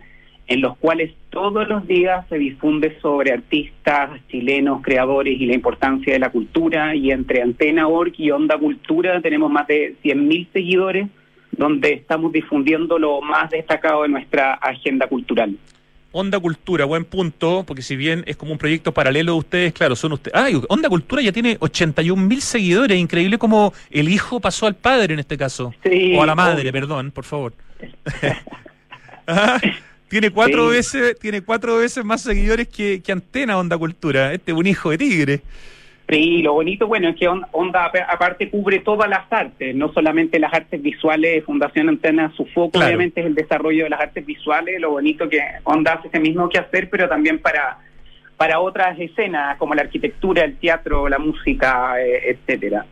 [0.49, 6.13] en los cuales todos los días se difunde sobre artistas chilenos, creadores y la importancia
[6.13, 6.95] de la cultura.
[6.95, 11.09] Y entre Antena Org y Onda Cultura tenemos más de 100.000 seguidores,
[11.51, 15.57] donde estamos difundiendo lo más destacado de nuestra agenda cultural.
[16.13, 19.97] Onda Cultura, buen punto, porque si bien es como un proyecto paralelo de ustedes, claro,
[19.97, 20.35] son ustedes.
[20.35, 25.13] Ah, Onda Cultura ya tiene 81 mil seguidores, increíble como el hijo pasó al padre
[25.13, 25.75] en este caso.
[26.17, 27.53] o a la madre, perdón, por favor.
[30.09, 34.33] Tiene cuatro veces, tiene cuatro veces más seguidores que, que Antena Onda Cultura.
[34.33, 35.41] Este es un hijo de tigre.
[36.09, 40.55] Sí, lo bonito, bueno, es que Onda aparte cubre todas las artes, no solamente las
[40.55, 41.45] artes visuales.
[41.45, 44.81] Fundación Antena, su foco obviamente es el desarrollo de las artes visuales.
[44.81, 47.79] Lo bonito que Onda hace ese mismo que hacer, pero también para
[48.37, 52.85] para otras escenas como la arquitectura, el teatro, la música, eh, etcétera.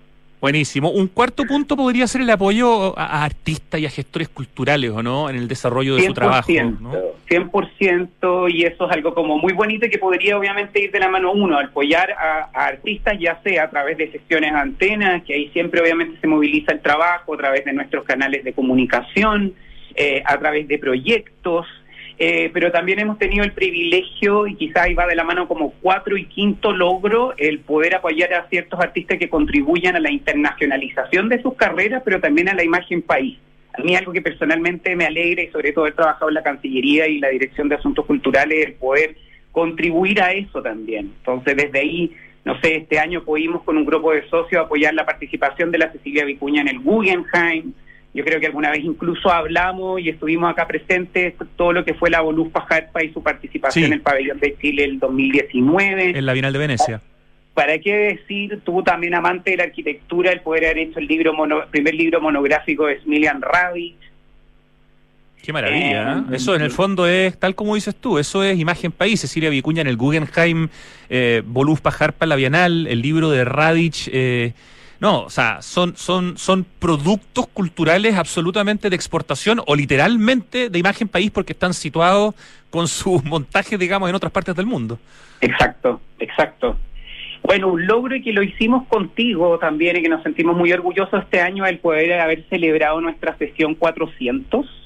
[0.45, 0.91] Buenísimo.
[0.91, 5.31] Un cuarto punto podría ser el apoyo a, artistas y a gestores culturales, ¿o no?
[5.31, 6.53] En el desarrollo de su trabajo.
[6.81, 6.93] ¿no?
[7.31, 11.33] 100%, y eso es algo como muy bonito que podría obviamente ir de la mano
[11.33, 16.21] uno, apoyar a, artistas, ya sea a través de sesiones antenas, que ahí siempre obviamente
[16.21, 19.55] se moviliza el trabajo, a través de nuestros canales de comunicación,
[19.95, 21.67] eh, a través de proyectos,
[22.19, 25.71] eh, pero también hemos tenido el privilegio, y quizá ahí va de la mano como
[25.81, 31.29] cuatro y quinto logro, el poder apoyar a ciertos artistas que contribuyan a la internacionalización
[31.29, 33.39] de sus carreras, pero también a la imagen país.
[33.77, 37.09] A mí algo que personalmente me alegra y sobre todo he trabajado en la Cancillería
[37.09, 39.17] y la Dirección de Asuntos Culturales, el poder
[39.51, 41.13] contribuir a eso también.
[41.19, 42.13] Entonces, desde ahí,
[42.45, 45.91] no sé, este año pudimos con un grupo de socios apoyar la participación de la
[45.91, 47.73] Cecilia Vicuña en el Guggenheim,
[48.15, 52.11] yo creo que alguna vez incluso hablamos y estuvimos acá presentes todo lo que fue
[52.11, 56.11] la Voluspa Jarpa y su participación en el pabellón de Chile el 2019.
[56.17, 57.01] En la Bienal de Venecia.
[57.55, 61.35] ¿Para qué decir, tú también amante de la arquitectura, el poder haber hecho el libro
[61.71, 63.97] primer libro monográfico de Smilian Ravitch?
[65.43, 66.37] Qué maravilla, ¿eh?
[66.37, 69.83] eso en el fondo es, tal como dices tú, eso es Imagen País, Cecilia Vicuña
[69.83, 70.69] en el Guggenheim,
[71.11, 74.55] eh, Voluspa Jarpa en la Bienal, el libro de Radich, eh,
[75.01, 81.09] no, o sea, son, son, son productos culturales absolutamente de exportación o literalmente de imagen
[81.09, 82.35] país porque están situados
[82.71, 84.99] con sus montajes, digamos, en otras partes del mundo.
[85.41, 86.77] Exacto, exacto.
[87.43, 91.23] Bueno, un logro y que lo hicimos contigo también y que nos sentimos muy orgullosos
[91.23, 94.84] este año el poder haber celebrado nuestra sesión 400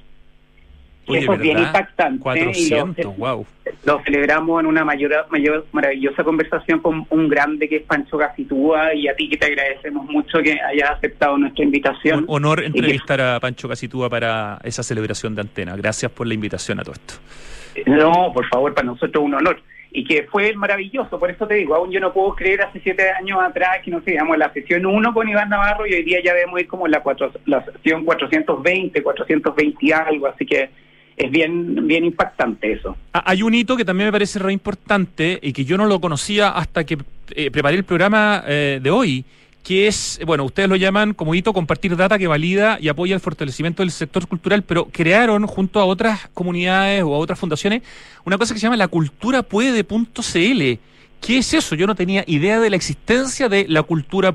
[1.17, 2.23] eso es bien impactante.
[2.23, 3.47] 400, wow.
[3.85, 8.95] Lo celebramos en una mayor, mayor, maravillosa conversación con un grande que es Pancho Casitúa
[8.95, 12.25] y a ti que te agradecemos mucho que hayas aceptado nuestra invitación.
[12.29, 15.77] Un honor entrevistar a Pancho Casitúa para esa celebración de antena.
[15.77, 17.15] Gracias por la invitación a todo esto.
[17.87, 21.75] No, por favor, para nosotros un honor y que fue maravilloso, por eso te digo,
[21.75, 24.85] aún yo no puedo creer hace siete años atrás que no sé, digamos, la sesión
[24.85, 28.05] 1 con Iván Navarro y hoy día ya debemos ir como la, cuatro, la sesión
[28.05, 30.71] 420, 420 algo, así que
[31.19, 32.97] es bien, bien impactante eso.
[33.13, 36.01] Ah, hay un hito que también me parece re importante y que yo no lo
[36.01, 36.99] conocía hasta que
[37.35, 39.25] eh, preparé el programa eh, de hoy,
[39.65, 43.21] que es, bueno, ustedes lo llaman como hito compartir data que valida y apoya el
[43.21, 47.83] fortalecimiento del sector cultural, pero crearon junto a otras comunidades o a otras fundaciones
[48.25, 50.79] una cosa que se llama la cultura puede.cl.
[51.21, 51.75] ¿Qué es eso?
[51.75, 54.33] Yo no tenía idea de la existencia de la cultura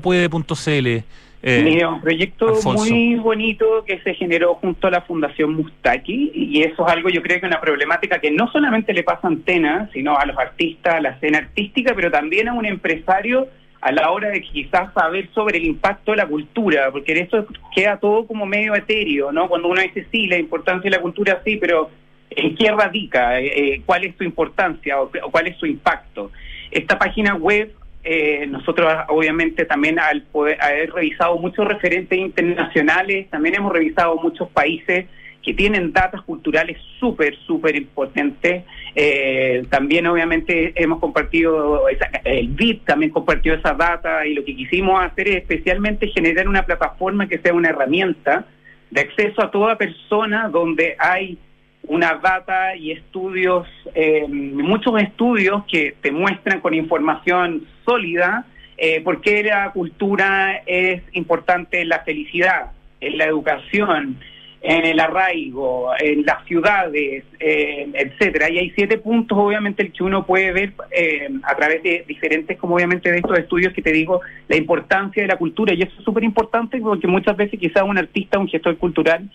[1.46, 6.86] Eh, un proyecto muy bonito que se generó junto a la Fundación Mustaki y eso
[6.86, 10.16] es algo yo creo que una problemática que no solamente le pasa a Antena, sino
[10.16, 13.46] a los artistas, a la escena artística, pero también a un empresario
[13.82, 17.46] a la hora de quizás saber sobre el impacto de la cultura, porque en eso
[17.74, 19.46] queda todo como medio etéreo, ¿no?
[19.46, 21.90] Cuando uno dice sí, la importancia de la cultura sí, pero
[22.30, 23.38] ¿en qué radica?
[23.38, 26.30] Eh, ¿Cuál es su importancia o, cuál es su impacto?
[26.70, 27.70] Esta página web,
[28.04, 34.48] eh, nosotros obviamente también al poder, haber revisado muchos referentes internacionales, también hemos revisado muchos
[34.50, 35.06] países
[35.42, 38.64] que tienen datos culturales súper, súper importantes.
[38.94, 41.86] Eh, también obviamente hemos compartido,
[42.24, 46.64] el BIP también compartió esa data y lo que quisimos hacer es especialmente generar una
[46.64, 48.46] plataforma que sea una herramienta
[48.90, 51.38] de acceso a toda persona donde hay
[51.86, 59.20] una data y estudios, eh, muchos estudios que te muestran con información sólida eh, por
[59.20, 64.18] qué la cultura es importante en la felicidad, en la educación,
[64.62, 68.50] en el arraigo, en las ciudades, eh, etcétera.
[68.50, 72.58] Y hay siete puntos, obviamente, el que uno puede ver eh, a través de diferentes,
[72.58, 75.74] como obviamente de estos estudios que te digo, la importancia de la cultura.
[75.74, 79.30] Y eso es súper importante porque muchas veces quizás un artista, un gestor cultural,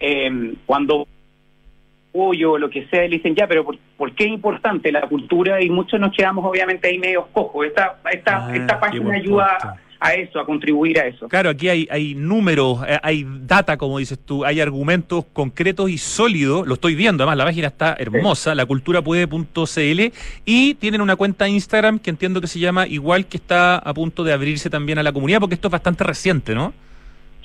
[0.00, 1.06] eh, cuando
[2.14, 5.60] o lo que sea, le dicen ya, pero ¿por, qué es importante la cultura?
[5.60, 7.66] Y muchos nos quedamos obviamente ahí medio cojos.
[7.66, 11.28] Esta, esta, ah, esta página ayuda a eso, a contribuir a eso.
[11.28, 15.98] Claro, aquí hay, hay números, eh, hay data, como dices tú, hay argumentos concretos y
[15.98, 20.12] sólidos, lo estoy viendo, además la página está hermosa, la laculturapuede.cl,
[20.44, 24.24] y tienen una cuenta Instagram que entiendo que se llama igual que está a punto
[24.24, 26.74] de abrirse también a la comunidad, porque esto es bastante reciente, ¿no?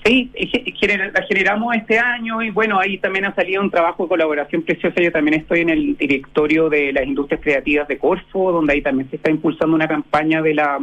[0.03, 4.61] Sí, la generamos este año y bueno, ahí también ha salido un trabajo de colaboración
[4.61, 5.01] preciosa.
[5.01, 9.09] Yo también estoy en el directorio de las industrias creativas de Corfo, donde ahí también
[9.09, 10.79] se está impulsando una campaña de la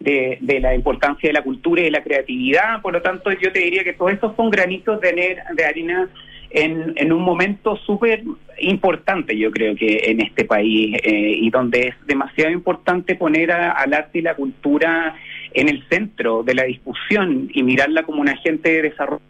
[0.00, 2.82] de, de, la importancia de la cultura y de la creatividad.
[2.82, 6.08] Por lo tanto, yo te diría que todos estos son granitos de, de harina
[6.50, 8.22] en, en un momento súper
[8.60, 13.92] importante, yo creo que en este país, eh, y donde es demasiado importante poner al
[13.92, 15.14] arte y la cultura
[15.52, 19.22] en el centro de la discusión y mirarla como un agente de desarrollo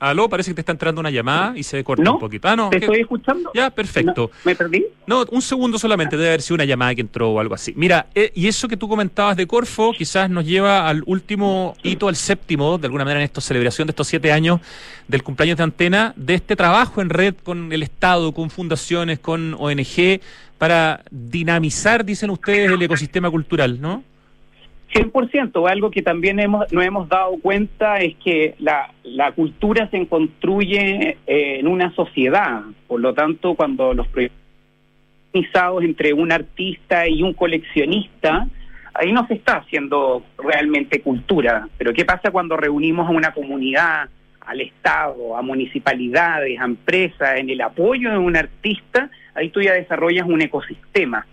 [0.00, 2.46] Aló, parece que te está entrando una llamada y se corta un poquito.
[2.46, 3.50] Ah, no, ¿Te estoy escuchando?
[3.52, 4.30] Ya, perfecto.
[4.44, 4.86] ¿Me perdí?
[5.08, 7.72] No, un segundo solamente, debe haber sido una llamada que entró o algo así.
[7.76, 12.06] Mira, eh, y eso que tú comentabas de Corfo quizás nos lleva al último hito,
[12.06, 14.60] al séptimo, de alguna manera en esta celebración de estos siete años
[15.08, 19.54] del cumpleaños de Antena, de este trabajo en red con el Estado, con fundaciones, con
[19.54, 20.20] ONG,
[20.58, 24.04] para dinamizar, dicen ustedes, el ecosistema cultural, ¿no?
[24.98, 30.06] 100%, algo que también hemos, nos hemos dado cuenta es que la, la cultura se
[30.06, 34.38] construye eh, en una sociedad, por lo tanto cuando los proyectos
[35.82, 38.48] entre un artista y un coleccionista,
[38.94, 44.08] ahí no se está haciendo realmente cultura, pero ¿qué pasa cuando reunimos a una comunidad,
[44.40, 49.10] al Estado, a municipalidades, a empresas, en el apoyo de un artista?
[49.34, 51.24] Ahí tú ya desarrollas un ecosistema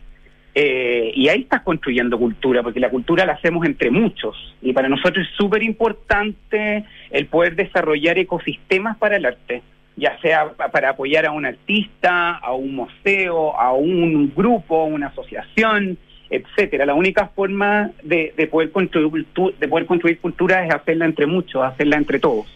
[0.58, 4.56] eh, y ahí estás construyendo cultura, porque la cultura la hacemos entre muchos.
[4.62, 9.64] Y para nosotros es súper importante el poder desarrollar ecosistemas para el arte,
[9.98, 15.98] ya sea para apoyar a un artista, a un museo, a un grupo, una asociación,
[16.30, 16.86] etcétera.
[16.86, 19.26] La única forma de, de, poder construir,
[19.60, 22.48] de poder construir cultura es hacerla entre muchos, hacerla entre todos.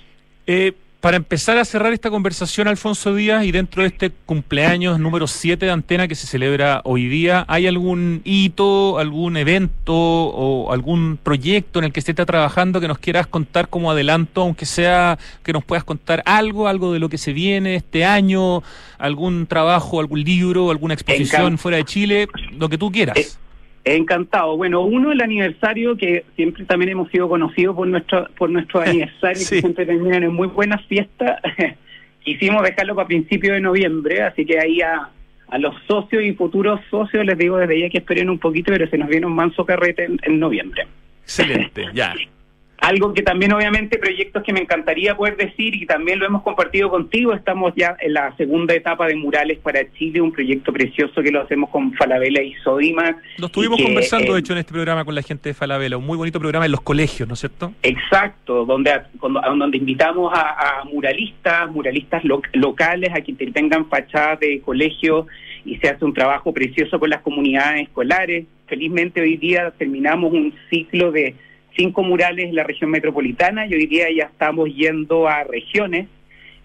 [0.48, 0.72] Eh,
[1.02, 5.66] para empezar a cerrar esta conversación, Alfonso Díaz, y dentro de este cumpleaños número 7
[5.66, 11.80] de Antena que se celebra hoy día, ¿hay algún hito, algún evento o algún proyecto
[11.80, 15.54] en el que se está trabajando que nos quieras contar como adelanto, aunque sea que
[15.54, 18.62] nos puedas contar algo, algo de lo que se viene este año,
[18.98, 23.40] algún trabajo, algún libro, alguna exposición fuera de Chile, lo que tú quieras?
[23.86, 24.58] Encantado.
[24.58, 29.40] Bueno, uno el aniversario que siempre también hemos sido conocidos por nuestro por nuestro aniversario
[29.50, 31.42] que siempre terminan en muy buenas fiestas.
[32.24, 35.10] Quisimos dejarlo para principios de noviembre, así que ahí a,
[35.48, 38.88] a los socios y futuros socios les digo desde ya que esperen un poquito, pero
[38.88, 40.86] se nos viene un manso carrete en noviembre.
[41.24, 42.14] Excelente, ya.
[42.82, 46.90] Algo que también obviamente proyectos que me encantaría poder decir y también lo hemos compartido
[46.90, 51.32] contigo, estamos ya en la segunda etapa de Murales para Chile, un proyecto precioso que
[51.32, 53.18] lo hacemos con Falabella y Sodimac.
[53.38, 56.18] Lo estuvimos conversando, de hecho, en este programa con la gente de Falabella, un muy
[56.18, 57.74] bonito programa en los colegios, ¿no es cierto?
[57.84, 62.24] Exacto, donde, donde invitamos a, muralistas, muralistas
[62.54, 65.28] locales, a quienes tengan fachadas de colegio
[65.66, 68.46] y se hace un trabajo precioso con las comunidades escolares.
[68.68, 71.36] Felizmente hoy día terminamos un ciclo de
[71.80, 76.10] cinco murales en la región metropolitana y hoy día ya estamos yendo a regiones.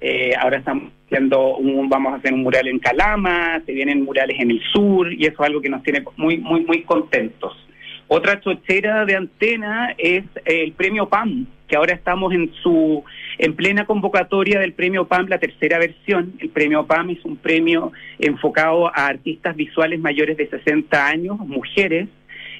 [0.00, 4.36] Eh, ahora estamos haciendo un, vamos a hacer un mural en Calama, se vienen murales
[4.40, 7.52] en el sur y eso es algo que nos tiene muy, muy, muy contentos.
[8.08, 13.04] Otra chochera de antena es el premio PAM, que ahora estamos en su
[13.38, 16.34] en plena convocatoria del premio PAM, la tercera versión.
[16.40, 22.08] El premio PAM es un premio enfocado a artistas visuales mayores de 60 años, mujeres,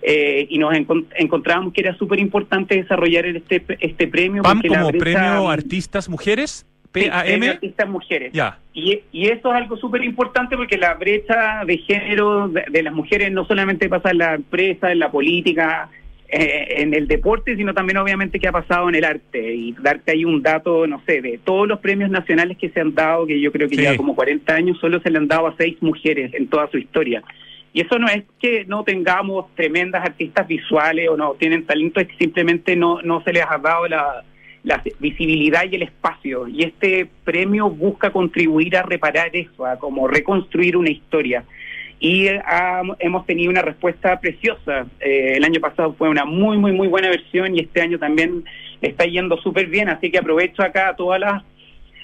[0.03, 4.43] eh, y nos encontrábamos que era súper importante desarrollar este, este premio.
[4.43, 6.67] ¿PAM como premio Artistas Mujeres?
[6.95, 7.43] PAM.
[7.43, 8.33] artistas mujeres.
[8.33, 8.59] Ya.
[8.73, 13.33] Y, y, eso es algo súper importante porque la brecha de género de, las mujeres
[13.33, 15.89] no solamente pasa en la empresa, en la política,
[16.29, 19.55] eh, en el deporte, sino también obviamente que ha pasado en el arte.
[19.55, 22.95] Y darte ahí un dato, no sé, de todos los premios nacionales que se han
[22.95, 25.57] dado, que yo creo que ya como 40 años, solo se le han dado a
[25.57, 27.25] seis mujeres en toda su historia.
[27.75, 32.07] Y eso no es que no tengamos tremendas artistas visuales o no tienen talento, es
[32.07, 34.25] que simplemente no, no se les ha dado la,
[35.01, 36.47] visibilidad y el espacio.
[36.47, 41.45] Y este premio busca contribuir a reparar eso, a como reconstruir una historia
[42.01, 42.29] y
[42.99, 44.87] hemos tenido una respuesta preciosa.
[45.01, 48.45] Eh, el año pasado fue una muy, muy, muy buena versión y este año también
[48.83, 51.43] está yendo súper bien, así que aprovecho acá todas las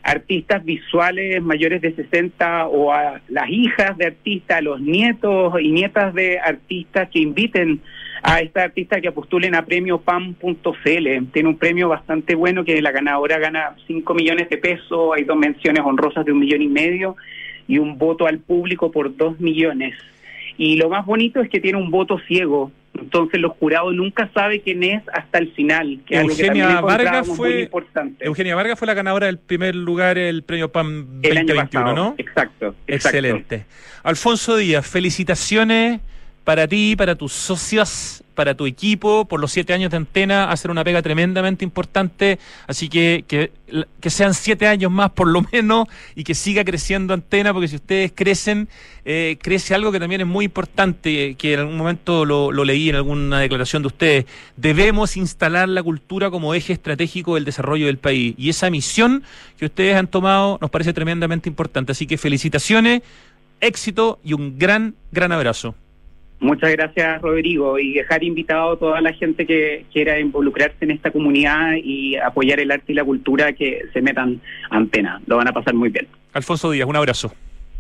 [0.03, 5.71] artistas visuales mayores de 60 o a las hijas de artistas, a los nietos y
[5.71, 7.81] nietas de artistas que inviten
[8.23, 11.27] a esta artista que postulen a premio PAM.cl.
[11.33, 15.37] Tiene un premio bastante bueno que la ganadora gana 5 millones de pesos, hay dos
[15.37, 17.17] menciones honrosas de un millón y medio
[17.67, 19.95] y un voto al público por dos millones.
[20.57, 24.61] Y lo más bonito es que tiene un voto ciego, entonces los jurados nunca saben
[24.61, 26.01] quién es hasta el final.
[26.07, 28.25] Que Eugenia Vargas fue importante.
[28.25, 32.15] Eugenia Vargas fue la ganadora del primer lugar el premio PAM 2021, ¿no?
[32.19, 33.19] Exacto, exacto.
[33.19, 33.65] Excelente.
[34.03, 36.01] Alfonso Díaz, felicitaciones
[36.51, 40.73] para ti, para tus socios, para tu equipo, por los siete años de antena, hacer
[40.73, 42.41] una pega tremendamente importante.
[42.67, 45.87] Así que, que, sean siete años más por lo menos
[46.17, 48.69] y que siga creciendo antena, porque si ustedes crecen,
[49.05, 52.89] eh, crece algo que también es muy importante, que en algún momento lo, lo leí
[52.89, 54.25] en alguna declaración de ustedes.
[54.57, 58.35] Debemos instalar la cultura como eje estratégico del desarrollo del país.
[58.37, 59.23] Y esa misión
[59.57, 61.93] que ustedes han tomado nos parece tremendamente importante.
[61.93, 63.03] Así que felicitaciones,
[63.61, 65.77] éxito y un gran, gran abrazo.
[66.41, 71.11] Muchas gracias, Rodrigo, y dejar invitado a toda la gente que quiera involucrarse en esta
[71.11, 75.21] comunidad y apoyar el arte y la cultura que se metan antena.
[75.27, 76.09] Lo van a pasar muy bien.
[76.33, 77.31] Alfonso Díaz, un abrazo.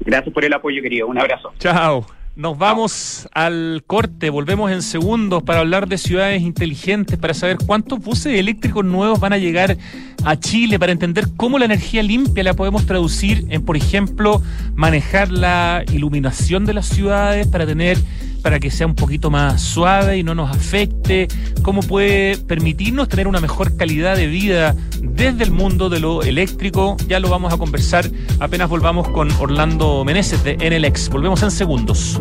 [0.00, 1.06] Gracias por el apoyo, querido.
[1.06, 1.52] Un abrazo.
[1.58, 2.04] Chao.
[2.36, 7.98] Nos vamos al corte, volvemos en segundos para hablar de ciudades inteligentes, para saber cuántos
[7.98, 9.76] buses eléctricos nuevos van a llegar
[10.24, 14.40] a Chile, para entender cómo la energía limpia la podemos traducir en, por ejemplo,
[14.74, 17.98] manejar la iluminación de las ciudades para tener
[18.40, 21.28] para que sea un poquito más suave y no nos afecte,
[21.62, 26.96] cómo puede permitirnos tener una mejor calidad de vida desde el mundo de lo eléctrico.
[27.08, 31.08] Ya lo vamos a conversar apenas volvamos con Orlando Meneses de NLX.
[31.10, 32.20] Volvemos en segundos.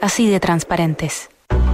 [0.00, 1.29] así de transparentes.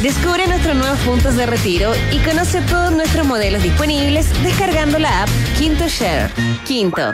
[0.02, 5.30] Descubre nuestros nuevos puntos de retiro y conoce todos nuestros modelos disponibles descargando la app
[5.58, 6.30] Quinto Share.
[6.68, 7.14] Quinto.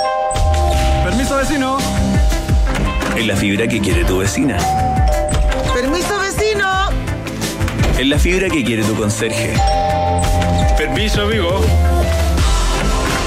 [1.11, 1.77] Permiso vecino.
[3.17, 4.57] En la fibra que quiere tu vecina.
[5.73, 6.89] Permiso vecino.
[7.97, 9.53] En la fibra que quiere tu conserje.
[10.77, 11.59] Permiso amigo.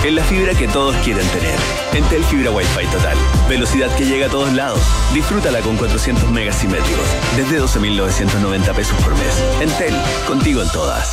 [0.02, 1.58] En la fibra que todos quieren tener.
[1.92, 3.18] Entel Fibra Wi-Fi Total.
[3.50, 4.80] Velocidad que llega a todos lados.
[5.12, 7.04] Disfrútala con 400 megas simétricos.
[7.36, 9.42] Desde 12.990 pesos por mes.
[9.60, 9.94] Entel,
[10.26, 11.10] contigo en todas.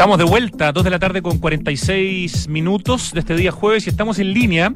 [0.00, 3.90] Estamos de vuelta, 2 de la tarde con 46 minutos de este día jueves y
[3.90, 4.72] estamos en línea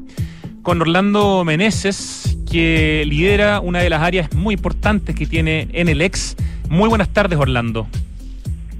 [0.61, 6.03] con Orlando Meneses, que lidera una de las áreas muy importantes que tiene en el
[6.03, 6.35] ex.
[6.69, 7.87] Muy buenas tardes, Orlando.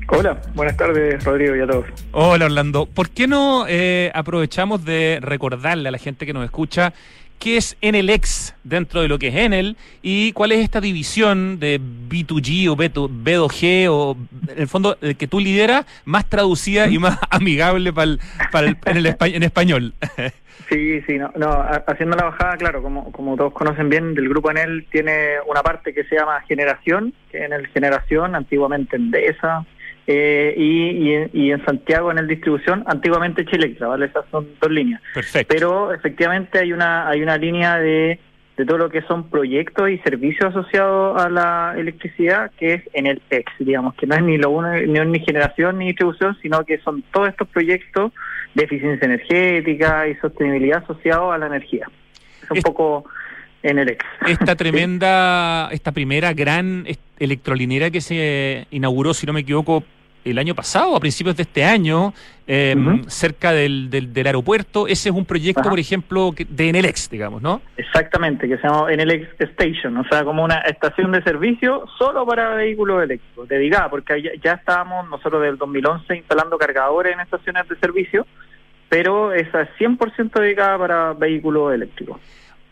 [0.08, 1.88] Hola, buenas tardes, Rodrigo y a todos.
[2.12, 2.86] Hola, Orlando.
[2.86, 6.94] ¿Por qué no eh, aprovechamos de recordarle a la gente que nos escucha
[7.40, 11.80] qué es Enelex dentro de lo que es Enel y cuál es esta división de
[11.80, 14.18] B2G o B2G o
[14.50, 18.20] en el fondo el que tú lideras más traducida y más amigable para el,
[18.52, 19.94] para el, en, en español.
[20.70, 24.50] Sí, sí, no, no, haciendo la bajada, claro, como, como todos conocen bien, del grupo
[24.50, 29.66] Enel tiene una parte que se llama generación, que en el generación, antiguamente Endesa,
[30.08, 34.06] eh, y, y, en Santiago en el distribución, antiguamente Chilectra, ¿vale?
[34.06, 35.02] Esas son dos líneas.
[35.14, 35.52] Perfecto.
[35.52, 38.20] Pero efectivamente hay una hay una línea de,
[38.58, 43.08] de todo lo que son proyectos y servicios asociados a la electricidad, que es en
[43.08, 46.64] el ex, digamos, que no es ni lo uno, ni, ni generación ni distribución, sino
[46.64, 48.12] que son todos estos proyectos
[48.54, 51.88] de eficiencia energética y sostenibilidad asociados a la energía.
[52.44, 53.06] Es un poco
[53.66, 54.06] en el ex.
[54.28, 56.86] Esta tremenda, esta primera gran
[57.20, 59.84] electrolinera que se inauguró, si no me equivoco,
[60.24, 62.14] el año pasado, a principios de este año,
[62.48, 62.76] eh,
[63.08, 64.88] cerca del, del, aeropuerto.
[64.88, 67.62] Ese es un proyecto, por ejemplo, de Enelex, digamos, ¿no?
[67.78, 72.56] Exactamente, que se llama Enelex Station, o sea, como una estación de servicio solo para
[72.56, 77.76] vehículos eléctricos, dedicada, porque ya, ya estábamos nosotros del 2011 instalando cargadores en estaciones de
[77.78, 78.26] servicio,
[78.90, 82.20] pero esa es 100% dedicada para vehículos eléctricos.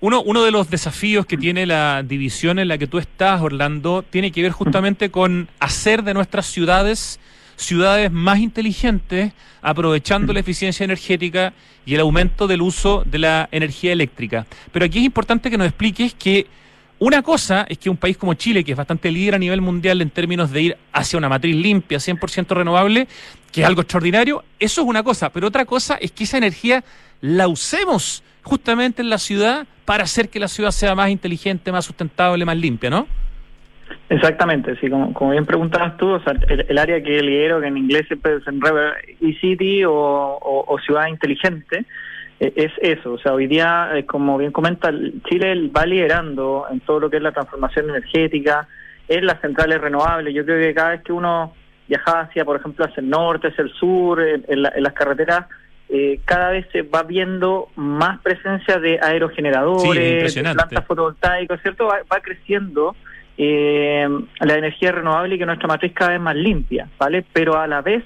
[0.03, 4.03] Uno, uno de los desafíos que tiene la división en la que tú estás, Orlando,
[4.03, 7.21] tiene que ver justamente con hacer de nuestras ciudades
[7.55, 9.31] ciudades más inteligentes,
[9.61, 11.53] aprovechando la eficiencia energética
[11.85, 14.45] y el aumento del uso de la energía eléctrica.
[14.73, 16.47] Pero aquí es importante que nos expliques que
[16.99, 20.01] una cosa es que un país como Chile, que es bastante líder a nivel mundial
[20.01, 23.07] en términos de ir hacia una matriz limpia, 100% renovable,
[23.53, 26.83] que es algo extraordinario, eso es una cosa, pero otra cosa es que esa energía
[27.21, 31.85] la usemos justamente en la ciudad para hacer que la ciudad sea más inteligente, más
[31.85, 33.07] sustentable, más limpia, ¿no?
[34.09, 37.77] Exactamente, sí, como, como bien preguntabas tú, o sea, el, área que lidero, que en
[37.77, 38.59] inglés siempre es en
[39.21, 41.85] e-city o, ciudad inteligente,
[42.39, 44.91] eh, es eso, o sea, hoy día, eh, como bien comenta,
[45.29, 48.67] Chile va liderando en todo lo que es la transformación energética,
[49.07, 51.53] en las centrales renovables, yo creo que cada vez que uno
[51.87, 55.47] viaja hacia, por ejemplo, hacia el norte, hacia el sur, en, las carreteras,
[55.95, 61.85] eh, cada vez se va viendo más presencia de aerogeneradores, de plantas fotovoltaicas, ¿cierto?
[61.85, 62.95] Va, va creciendo
[63.37, 64.07] eh,
[64.39, 67.23] la energía renovable y que nuestra matriz cada vez más limpia, ¿vale?
[67.31, 68.03] Pero a la vez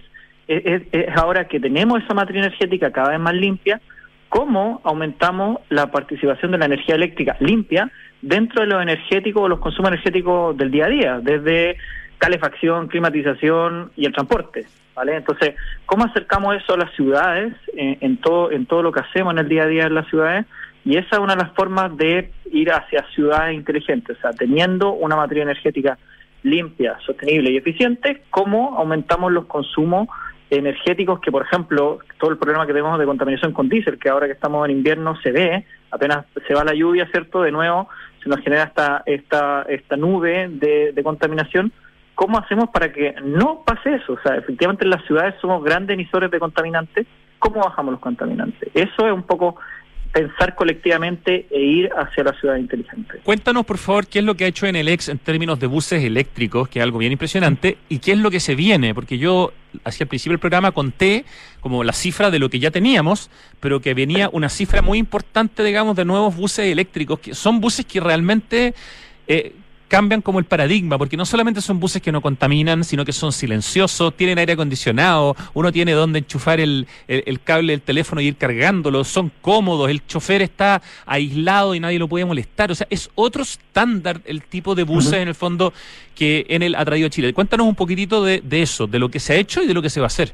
[0.50, 0.84] es,
[1.16, 3.80] ahora que tenemos esa matriz energética cada vez más limpia,
[4.28, 7.90] ¿cómo aumentamos la participación de la energía eléctrica limpia
[8.22, 11.78] dentro de los energéticos o los consumos energéticos del día a día, desde
[12.18, 14.66] calefacción, climatización y el transporte,
[14.96, 15.16] ¿vale?
[15.16, 15.56] Entonces,
[15.86, 19.40] ¿cómo acercamos eso a las ciudades en, en todo en todo lo que hacemos en
[19.40, 20.46] el día a día en las ciudades?
[20.84, 24.94] Y esa es una de las formas de ir hacia ciudades inteligentes, o sea, teniendo
[24.94, 25.98] una materia energética
[26.44, 30.08] limpia, sostenible y eficiente, cómo aumentamos los consumos
[30.50, 34.28] energéticos que, por ejemplo, todo el problema que tenemos de contaminación con diésel, que ahora
[34.28, 37.42] que estamos en invierno se ve, apenas se va la lluvia, ¿cierto?
[37.42, 37.90] De nuevo
[38.24, 41.74] se nos genera esta, esta, esta nube de contaminación.
[42.18, 44.14] ¿Cómo hacemos para que no pase eso?
[44.14, 47.06] O sea, efectivamente en las ciudades somos grandes emisores de contaminantes.
[47.38, 48.72] ¿Cómo bajamos los contaminantes?
[48.74, 49.56] Eso es un poco
[50.12, 53.20] pensar colectivamente e ir hacia la ciudad inteligente.
[53.24, 55.68] Cuéntanos, por favor, qué es lo que ha hecho en el ex en términos de
[55.68, 59.20] buses eléctricos, que es algo bien impresionante, y qué es lo que se viene, porque
[59.20, 59.54] yo
[59.84, 61.24] hacia el principio del programa conté
[61.60, 65.64] como la cifra de lo que ya teníamos, pero que venía una cifra muy importante,
[65.64, 68.74] digamos, de nuevos buses eléctricos, que son buses que realmente...
[69.28, 69.54] Eh,
[69.88, 73.32] cambian como el paradigma, porque no solamente son buses que no contaminan, sino que son
[73.32, 78.36] silenciosos, tienen aire acondicionado, uno tiene donde enchufar el, el, cable del teléfono y ir
[78.36, 82.72] cargándolo, son cómodos, el chofer está aislado y nadie lo puede molestar.
[82.72, 85.74] O sea, es otro estándar el tipo de buses en el fondo
[86.16, 87.34] que en el ha traído Chile.
[87.34, 89.82] Cuéntanos un poquitito de, de eso, de lo que se ha hecho y de lo
[89.82, 90.34] que se va a hacer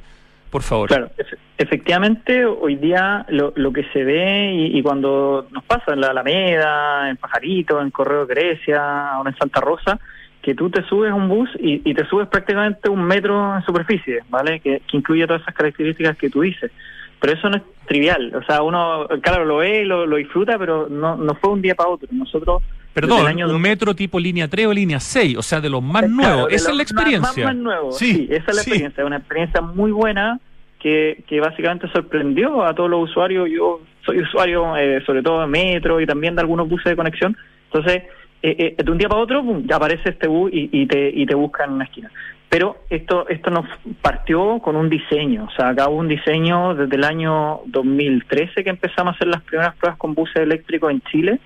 [0.54, 0.88] por favor.
[0.88, 1.10] Claro,
[1.58, 7.10] efectivamente, hoy día lo, lo que se ve y, cuando nos pasa en la Alameda,
[7.10, 10.00] en Pajarito, en Correo Grecia, ahora en Santa Rosa,
[10.44, 14.60] que tú te subes un bus y, te subes prácticamente un metro en superficie, ¿vale?
[14.60, 16.72] Que, incluye todas esas características que tú dices.
[17.20, 20.88] Pero eso no es trivial, o sea, uno, claro, lo ve y lo, disfruta, pero
[20.88, 22.08] no, no fue un día para otro.
[22.12, 22.62] Nosotros
[22.94, 26.52] Perdón, un metro tipo línea 3 o línea 6, o sea, de los más nuevos.
[26.52, 27.46] Esa es la experiencia.
[27.46, 29.06] Más, más nuevos, sí, esa es la experiencia.
[29.06, 30.40] Una experiencia muy buena
[30.80, 33.50] que, que básicamente sorprendió a todos los usuarios.
[33.50, 37.36] Yo soy usuario eh, sobre todo de metro y también de algunos buses de conexión.
[37.72, 38.04] Entonces,
[38.44, 41.26] eh, eh, de un día para otro, ya aparece este bus y, y, te, y
[41.26, 42.12] te busca en una esquina.
[42.50, 43.66] Pero esto, esto nos
[44.04, 48.70] partió con un diseño, o sea, acá hubo un diseño desde el año 2013 que
[48.70, 51.40] empezamos a hacer las primeras pruebas con buses eléctricos en Chile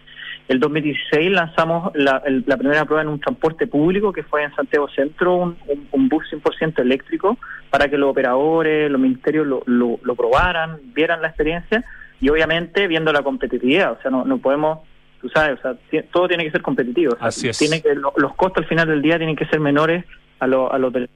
[0.48, 2.22] el 2016 lanzamos la,
[2.58, 5.56] primera prueba en un transporte público que fue en Santiago Centro,
[5.91, 7.38] un, bus 100% eléctrico,
[7.70, 11.84] para que los operadores, los ministerios lo, lo, probaran, vieran la experiencia
[12.22, 13.91] y obviamente viendo la competitividad.
[13.93, 14.80] O sea, no, no podemos,
[15.20, 17.18] tú sabes, o sea, todo tiene que ser competitivo.
[17.20, 17.58] Así es.
[17.58, 20.06] Tiene que, los costos al final del día tienen que ser menores
[20.39, 21.10] a, lo, a los de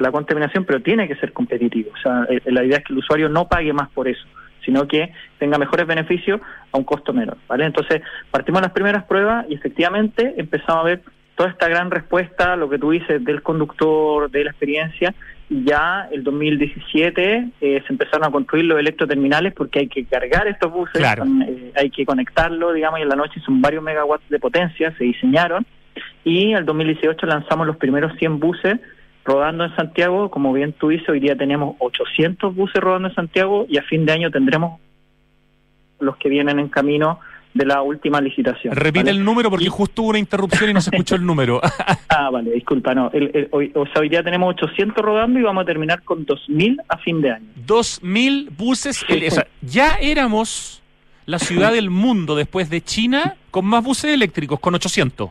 [0.00, 1.92] la contaminación, pero tiene que ser competitivo.
[1.94, 4.26] O sea, eh, la idea es que el usuario no pague más por eso
[4.64, 6.40] sino que tenga mejores beneficios
[6.72, 7.64] a un costo menor, ¿vale?
[7.64, 11.02] Entonces, partimos las primeras pruebas y efectivamente empezamos a ver
[11.34, 15.14] toda esta gran respuesta, lo que tú dices del conductor, de la experiencia,
[15.48, 20.48] y ya el 2017 eh, se empezaron a construir los electroterminales porque hay que cargar
[20.48, 24.40] estos buses, eh, hay que conectarlo, digamos, y en la noche son varios megawatts de
[24.40, 25.64] potencia, se diseñaron,
[26.24, 28.80] y el 2018 lanzamos los primeros 100 buses
[29.28, 33.66] rodando en Santiago, como bien tú dices, hoy día tenemos 800 buses rodando en Santiago
[33.68, 34.80] y a fin de año tendremos
[36.00, 37.20] los que vienen en camino
[37.52, 38.74] de la última licitación.
[38.74, 41.60] Repite el número porque justo hubo una interrupción y no se escuchó el número.
[42.08, 43.10] ah, vale, disculpa, no.
[43.50, 46.96] hoy, o sea, hoy día tenemos 800 rodando y vamos a terminar con 2.000 a
[46.96, 47.48] fin de año.
[47.66, 49.04] 2.000 buses.
[49.60, 50.82] ya éramos
[51.26, 55.30] la ciudad del mundo después de China con más buses eléctricos, con 800.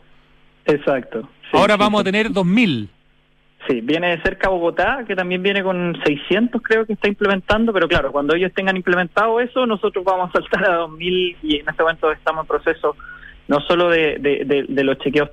[0.66, 1.28] Exacto.
[1.52, 2.90] Ahora vamos a tener 2.000.
[3.68, 7.88] Sí, viene de cerca Bogotá, que también viene con 600, creo que está implementando, pero
[7.88, 11.84] claro, cuando ellos tengan implementado eso, nosotros vamos a saltar a 2000 y en este
[11.84, 12.96] momento estamos en proceso
[13.50, 15.30] no solo de, de, los chequeos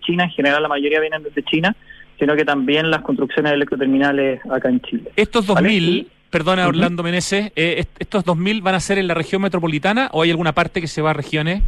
[0.00, 1.76] China, en general la mayoría vienen desde China,
[2.18, 5.10] sino que también las construcciones de electroterminales acá en Chile.
[5.16, 10.08] Estos 2000, perdona Orlando Meneses, eh, ¿estos 2000 van a ser en la región metropolitana
[10.12, 11.62] o hay alguna parte que se va a regiones?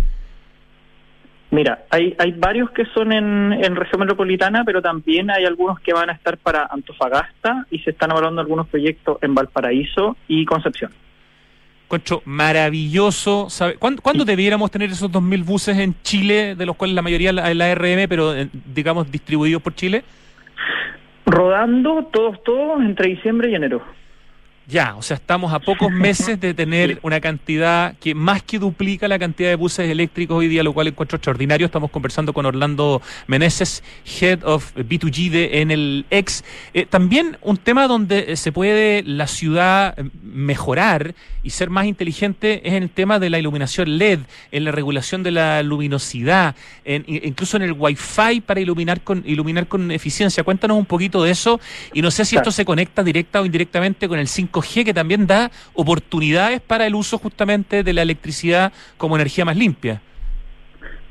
[1.50, 5.94] Mira, hay, hay varios que son en, en región metropolitana, pero también hay algunos que
[5.94, 10.92] van a estar para Antofagasta y se están evaluando algunos proyectos en Valparaíso y Concepción.
[11.88, 13.48] Concho, maravilloso.
[13.78, 17.74] ¿Cuándo, debiéramos tener esos 2.000 buses en Chile, de los cuales la mayoría es la
[17.74, 20.04] RM, pero eh, digamos distribuidos por Chile?
[21.24, 23.82] Rodando todos, todos entre diciembre y enero.
[24.70, 29.08] Ya, o sea, estamos a pocos meses de tener una cantidad que más que duplica
[29.08, 31.64] la cantidad de buses eléctricos hoy día, lo cual encuentro extraordinario.
[31.64, 33.82] Estamos conversando con Orlando Meneses,
[34.20, 36.44] Head of B2G de, en el ex.
[36.74, 42.74] Eh, también un tema donde se puede la ciudad mejorar y ser más inteligente es
[42.74, 44.18] en el tema de la iluminación LED,
[44.52, 46.54] en la regulación de la luminosidad,
[46.84, 50.44] en, incluso en el Wi-Fi para iluminar con, iluminar con eficiencia.
[50.44, 51.58] Cuéntanos un poquito de eso
[51.94, 55.26] y no sé si esto se conecta directa o indirectamente con el 5 que también
[55.26, 60.00] da oportunidades para el uso justamente de la electricidad como energía más limpia.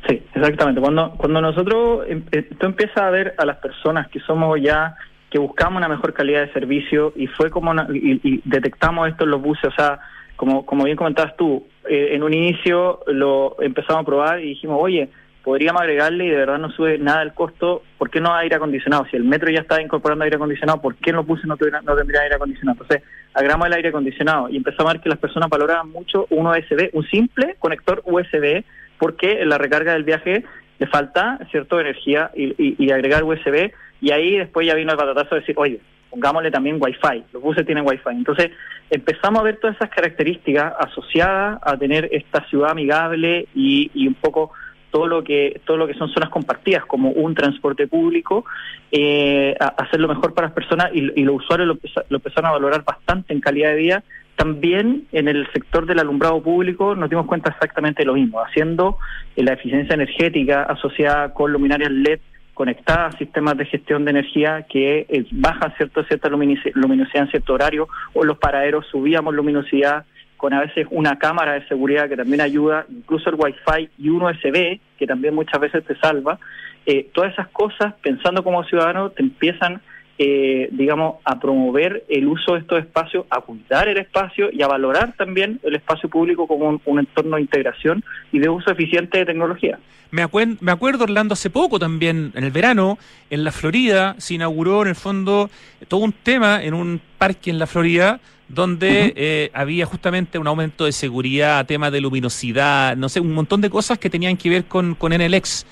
[0.07, 0.79] Sí, exactamente.
[0.79, 4.95] Cuando, cuando nosotros, em, eh, tú empiezas a ver a las personas que somos ya,
[5.29, 9.41] que buscamos una mejor calidad de servicio y fue como, y, detectamos esto en los
[9.41, 9.99] buses, o sea,
[10.37, 14.77] como, como bien comentabas tú, eh, en un inicio lo empezamos a probar y dijimos,
[14.79, 15.09] oye,
[15.47, 19.05] podríamos agregarle y de verdad no sube nada el costo, ¿por qué no aire acondicionado?
[19.09, 22.19] Si el metro ya está incorporando aire acondicionado, ¿por qué los buses no, no tendría
[22.19, 22.81] aire acondicionado?
[22.81, 26.47] Entonces, agregamos el aire acondicionado y empezamos a ver que las personas valoraban mucho un
[26.47, 28.65] USB, un simple conector USB,
[28.99, 30.43] porque en la recarga del viaje
[30.79, 33.71] le falta cierta energía y, agregar USB,
[34.01, 35.79] y ahí después ya vino el patatazo de decir, oye,
[36.09, 38.17] pongámosle también Wi-Fi, los buses tienen Wi-Fi.
[38.17, 38.51] Entonces
[38.89, 44.15] empezamos a ver todas esas características asociadas a tener esta ciudad amigable y, y un
[44.15, 44.51] poco
[44.91, 48.45] todo lo que todo lo que son zonas compartidas como un transporte público
[48.91, 53.41] eh, hacerlo mejor para las personas y, los usuarios lo, empezaron a valorar bastante en
[53.41, 54.03] calidad de vida.
[54.35, 58.97] También en el sector del alumbrado público nos dimos cuenta exactamente de lo mismo, haciendo
[59.35, 62.19] la eficiencia energética asociada con luminarias LED
[62.53, 67.53] conectadas a sistemas de gestión de energía que eh, bajan cierto, cierta luminosidad en cierto
[67.53, 70.05] horario, o los paraderos subíamos luminosidad
[70.37, 74.21] con a veces una cámara de seguridad que también ayuda, incluso el Wi-Fi y un
[74.21, 76.39] USB, que también muchas veces te salva.
[76.85, 79.81] Eh, todas esas cosas, pensando como ciudadano, te empiezan
[80.19, 84.67] eh, digamos, a promover el uso de estos espacios, a cuidar el espacio y a
[84.67, 89.25] valorar también el espacio público como un, entorno de integración y de uso eficiente de
[89.25, 89.77] tecnología.
[90.09, 90.25] Me,
[90.61, 92.97] me acuerdo, Orlando, hace poco también, en el verano,
[93.29, 95.49] en la Florida, se inauguró en el fondo
[95.87, 100.85] todo un tema en un parque en la Florida donde eh, había justamente un aumento
[100.85, 104.65] de seguridad, temas de luminosidad, no sé, un montón de cosas que tenían que ver
[104.65, 105.65] con, con NLX.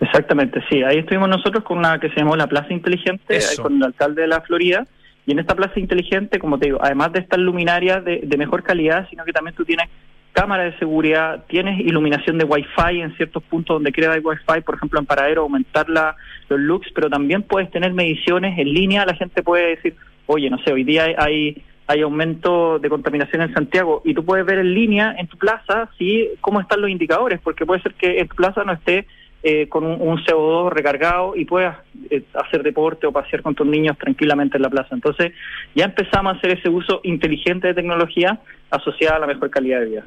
[0.00, 0.82] Exactamente, sí.
[0.82, 4.28] Ahí estuvimos nosotros con una que se llamó la Plaza Inteligente, con el alcalde de
[4.28, 4.86] la Florida.
[5.26, 9.06] Y en esta plaza inteligente, como te digo, además de estas luminarias de, mejor calidad,
[9.10, 9.86] sino que también tú tienes
[10.32, 14.76] cámara de seguridad, tienes iluminación de Wi-Fi en ciertos puntos donde crea hay Wi-Fi, por
[14.76, 16.16] ejemplo en paradero, aumentar la,
[16.48, 19.04] los looks, pero también puedes tener mediciones en línea.
[19.04, 19.94] La gente puede decir,
[20.26, 24.46] oye, no sé, hoy día hay, hay aumento de contaminación en Santiago y tú puedes
[24.46, 28.20] ver en línea en tu plaza sí cómo están los indicadores, porque puede ser que
[28.20, 29.06] en tu plaza no esté
[29.42, 31.78] eh, con un, CO2 recargado y puedas
[32.10, 34.94] eh, hacer deporte o pasear con tus niños tranquilamente en la plaza.
[34.94, 35.32] Entonces
[35.74, 38.38] ya empezamos a hacer ese uso inteligente de tecnología
[38.70, 40.06] asociada a la mejor calidad de vida.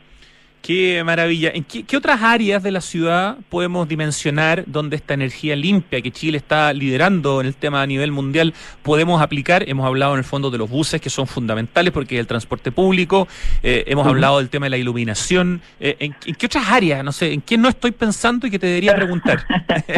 [0.64, 1.52] Qué maravilla.
[1.54, 6.38] ¿En qué, otras áreas de la ciudad podemos dimensionar donde esta energía limpia que Chile
[6.38, 9.68] está liderando en el tema a nivel mundial podemos aplicar?
[9.68, 12.72] Hemos hablado en el fondo de los buses que son fundamentales porque es el transporte
[12.72, 13.28] público,
[13.62, 15.60] eh, hemos hablado del tema de la iluminación.
[15.82, 17.04] Eh, ¿en, qué otras áreas?
[17.04, 19.40] No sé, ¿en qué no estoy pensando y que te debería preguntar?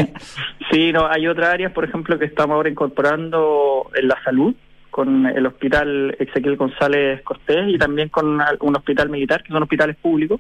[0.72, 4.56] sí, no, hay otras áreas, por ejemplo, que estamos ahora incorporando en la salud
[4.96, 9.98] con el hospital Ezequiel González Cortés y también con un hospital militar, que son hospitales
[9.98, 10.40] públicos,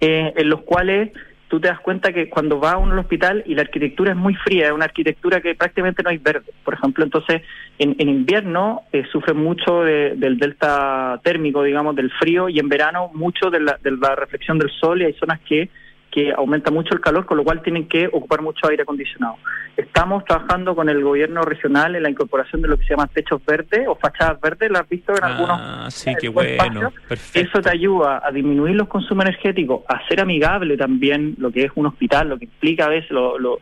[0.00, 1.10] eh, en los cuales
[1.48, 4.34] tú te das cuenta que cuando va uno al hospital y la arquitectura es muy
[4.36, 7.42] fría, es una arquitectura que prácticamente no hay verde, por ejemplo, entonces
[7.78, 13.50] en, invierno eh, sufre mucho del delta térmico, digamos, del frío, y en verano mucho
[13.50, 15.68] de la, de la reflexión del sol y hay zonas que
[16.10, 19.36] que aumenta mucho el calor, con lo cual tienen que ocupar mucho aire acondicionado.
[19.76, 23.44] Estamos trabajando con el gobierno regional en la incorporación de lo que se llama techos
[23.46, 26.92] verdes o fachadas verdes, ¿las has visto en algunos ah, sí, qué bueno,
[27.32, 31.72] Eso te ayuda a disminuir los consumos energéticos, a ser amigable también lo que es
[31.74, 33.58] un hospital, lo que implica a veces lo, lo,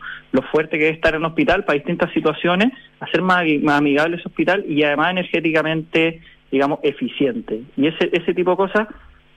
[0.50, 4.28] fuerte que es estar en un hospital para distintas situaciones, hacer más, más amigable ese
[4.28, 7.62] hospital y además energéticamente, digamos, eficiente.
[7.76, 8.88] Y ese, ese tipo de cosas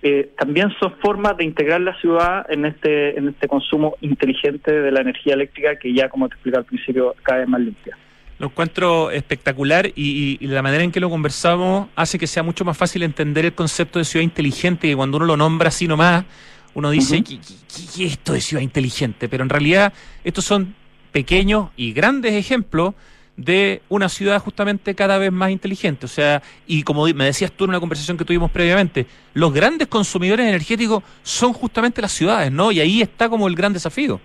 [0.04, 4.91] eh, también son formas de integrar la ciudad en este, en este consumo inteligente de
[4.91, 7.97] la energía eléctrica que ya, como te expliqué al principio, cada vez más limpia.
[8.39, 12.76] Lo encuentro espectacular y, la manera en que lo conversamos hace que sea mucho más
[12.76, 16.26] fácil entender el concepto de ciudad inteligente, que cuando uno lo nombra así nomás,
[16.74, 19.30] uno dice, ¿qué, qué, es esto de ciudad inteligente?
[19.30, 19.93] Pero en realidad
[20.24, 20.74] estos son
[21.12, 22.95] pequeños y grandes ejemplos
[23.44, 26.06] de una ciudad justamente cada vez más inteligente.
[26.06, 29.88] O sea, y como me decías tú en una conversación que tuvimos previamente, los grandes
[29.88, 32.72] consumidores energéticos son justamente las ciudades, ¿no?
[32.72, 34.20] Y ahí está como el gran desafío.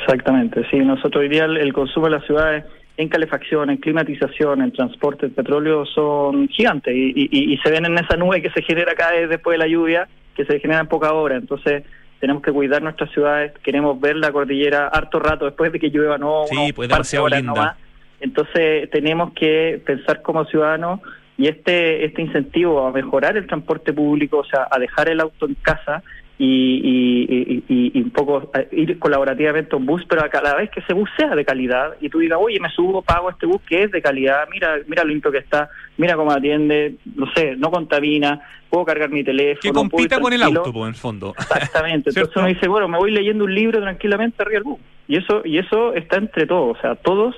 [0.00, 0.78] Exactamente, sí.
[0.78, 2.64] Nosotros hoy día el, consumo de las ciudades
[2.96, 8.16] en calefacción, en climatización, en transporte de petróleo son gigantes y, se ven en esa
[8.16, 11.12] nube que se genera cada vez después de la lluvia, que se genera en poca
[11.12, 11.36] hora.
[11.36, 11.84] Entonces,
[12.20, 16.18] tenemos que cuidar nuestras ciudades, queremos ver la cordillera harto rato después de que llueva,
[16.18, 17.76] no, sí, pues demasiado linda.
[18.20, 21.00] Entonces tenemos que pensar como ciudadanos
[21.36, 25.46] y este este incentivo a mejorar el transporte público, o sea, a dejar el auto
[25.46, 26.02] en casa
[26.40, 30.92] y, y, un poco ir colaborativamente a un bus, pero a cada vez que ese
[30.92, 33.90] bus sea de calidad y tú digas, oye, me subo, pago este bus que es
[33.90, 38.40] de calidad, mira mira lo limpio que está, mira cómo atiende, no sé, no contamina,
[38.70, 39.60] puedo cargar mi teléfono.
[39.60, 41.34] Que compita con el auto, en el fondo.
[41.36, 42.10] Exactamente.
[42.14, 44.80] Entonces uno dice, bueno, me voy leyendo un libro tranquilamente arriba del bus.
[45.08, 47.34] Y eso, y eso está entre todos, o sea, todos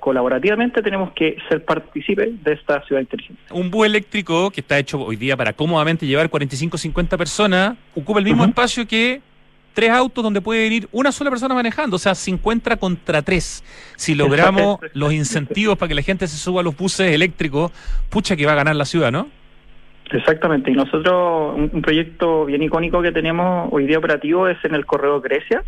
[0.00, 3.40] colaborativamente tenemos que ser partícipes de esta ciudad inteligente.
[3.50, 8.18] Un bus eléctrico que está hecho hoy día para cómodamente llevar 45 50 personas ocupa
[8.18, 9.20] el mismo espacio que
[9.78, 13.92] tres autos donde puede ir una sola persona manejando, o sea, 50 contra 3.
[13.96, 17.70] Si logramos los incentivos para que la gente se suba a los buses eléctricos,
[18.10, 19.28] pucha que va a ganar la ciudad, ¿no?
[20.10, 24.84] Exactamente, y nosotros, un, proyecto bien icónico que tenemos hoy día operativo es en el
[24.84, 25.62] Correo Grecia.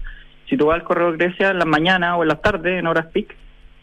[0.49, 3.07] Si tú vas al Correo Grecia en las mañanas o en las tardes, en horas
[3.13, 3.37] peak,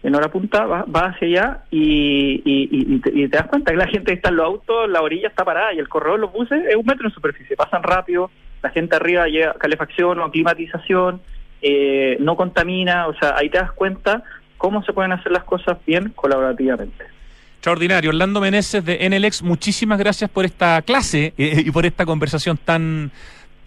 [0.04, 4.14] en hora punta, vas va hacia allá y, y, te, das cuenta que la gente
[4.14, 6.86] está en los autos, la orilla está parada y el corredor los buses es un
[6.86, 8.30] metro en superficie, pasan rápido,
[8.62, 11.22] la gente arriba llega calefacción o climatización,
[11.62, 14.24] eh, no contamina, o sea, ahí te das cuenta
[14.58, 17.06] cómo se pueden hacer las cosas bien colaborativamente.
[17.56, 18.12] Extraordinario.
[18.12, 23.12] Orlando Meneses de NLX, muchísimas gracias por esta clase eh, y por esta conversación tan,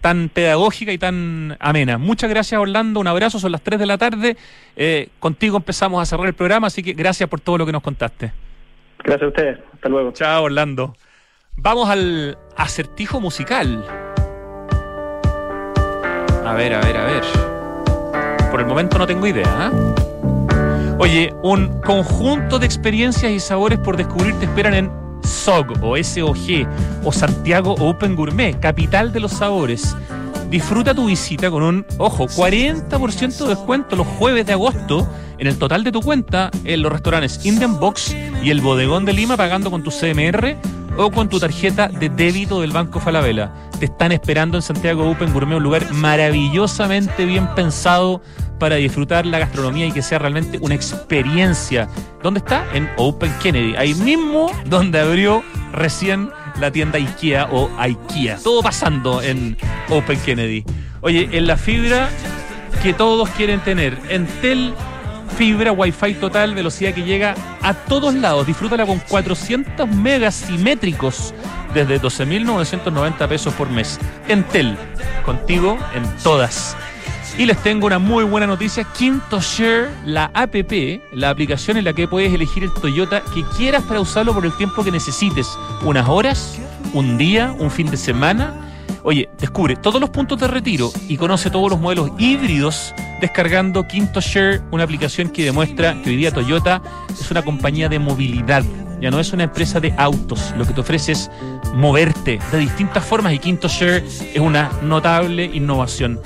[0.01, 1.97] tan pedagógica y tan amena.
[1.97, 2.99] Muchas gracias, Orlando.
[2.99, 3.39] Un abrazo.
[3.39, 4.35] Son las 3 de la tarde.
[4.75, 7.83] Eh, contigo empezamos a cerrar el programa, así que gracias por todo lo que nos
[7.83, 8.33] contaste.
[9.03, 9.59] Gracias a ustedes.
[9.73, 10.11] Hasta luego.
[10.11, 10.95] Chao, Orlando.
[11.55, 13.85] Vamos al acertijo musical.
[16.45, 17.23] A ver, a ver, a ver.
[18.49, 19.71] Por el momento no tengo idea.
[19.71, 20.95] ¿eh?
[20.97, 24.91] Oye, un conjunto de experiencias y sabores por descubrir te esperan en
[25.23, 26.67] SOG o SOG
[27.03, 29.95] o Santiago Open Gourmet, capital de los sabores.
[30.49, 35.07] Disfruta tu visita con un, ojo, 40% de descuento los jueves de agosto
[35.37, 39.13] en el total de tu cuenta en los restaurantes Indian Box y el Bodegón de
[39.13, 40.57] Lima pagando con tu CMR
[40.97, 43.51] o con tu tarjeta de débito del Banco Falabella.
[43.79, 48.21] Te están esperando en Santiago Open Gourmet, un lugar maravillosamente bien pensado
[48.61, 51.89] para disfrutar la gastronomía y que sea realmente una experiencia.
[52.21, 52.63] ¿Dónde está?
[52.75, 55.43] En Open Kennedy, ahí mismo donde abrió
[55.73, 58.37] recién la tienda IKEA o IKEA.
[58.37, 59.57] Todo pasando en
[59.89, 60.63] Open Kennedy.
[61.01, 62.09] Oye, en la fibra
[62.83, 64.75] que todos quieren tener, Entel
[65.37, 67.33] fibra Wi-Fi total, velocidad que llega
[67.63, 68.45] a todos lados.
[68.45, 71.33] Disfrútala con 400 megas simétricos
[71.73, 73.99] desde 12.990 pesos por mes.
[74.27, 74.77] Entel,
[75.25, 76.77] contigo en todas.
[77.37, 78.83] Y les tengo una muy buena noticia.
[78.83, 83.83] Quinto Share, la APP, la aplicación en la que puedes elegir el Toyota que quieras
[83.83, 85.47] para usarlo por el tiempo que necesites.
[85.83, 86.59] Unas horas,
[86.93, 88.53] un día, un fin de semana.
[89.03, 94.19] Oye, descubre todos los puntos de retiro y conoce todos los modelos híbridos descargando Quinto
[94.19, 98.63] Share, una aplicación que demuestra que hoy día Toyota es una compañía de movilidad.
[98.99, 100.53] Ya no es una empresa de autos.
[100.57, 101.31] Lo que te ofrece es
[101.73, 106.19] moverte de distintas formas y Quinto Share es una notable innovación.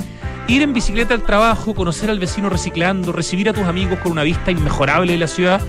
[0.48, 4.24] Ir en bicicleta al trabajo, conocer al vecino reciclando, recibir a tus amigos con una
[4.24, 5.60] vista inmejorable de la ciudad,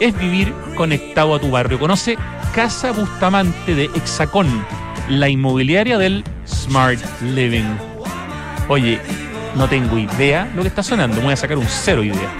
[0.00, 1.78] es vivir conectado a tu barrio.
[1.78, 2.18] Conoce
[2.52, 4.66] Casa Bustamante de Hexacón,
[5.08, 7.76] la inmobiliaria del Smart Living.
[8.68, 9.00] Oye,
[9.54, 12.30] no tengo idea lo que está sonando, voy a sacar un cero idea.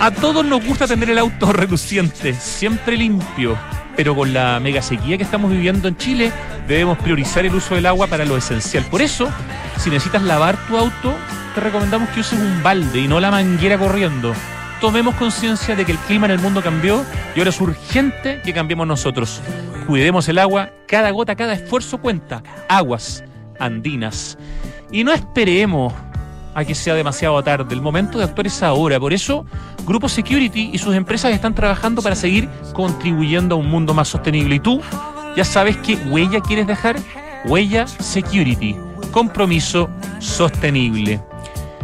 [0.00, 3.58] A todos nos gusta tener el auto reluciente, siempre limpio,
[3.98, 6.30] pero con la mega sequía que estamos viviendo en Chile,
[6.68, 8.84] debemos priorizar el uso del agua para lo esencial.
[8.84, 9.28] Por eso,
[9.76, 11.16] si necesitas lavar tu auto,
[11.52, 14.34] te recomendamos que uses un balde y no la manguera corriendo.
[14.80, 18.54] Tomemos conciencia de que el clima en el mundo cambió y ahora es urgente que
[18.54, 19.42] cambiemos nosotros.
[19.88, 22.44] Cuidemos el agua, cada gota, cada esfuerzo cuenta.
[22.68, 23.24] Aguas
[23.58, 24.38] andinas.
[24.92, 25.92] Y no esperemos
[26.58, 27.72] a que sea demasiado tarde.
[27.72, 28.98] El momento de actuar es ahora.
[28.98, 29.46] Por eso,
[29.86, 34.56] Grupo Security y sus empresas están trabajando para seguir contribuyendo a un mundo más sostenible.
[34.56, 34.80] ¿Y tú
[35.36, 36.96] ya sabes qué huella quieres dejar?
[37.44, 38.74] Huella Security.
[39.12, 39.88] Compromiso
[40.18, 41.20] sostenible.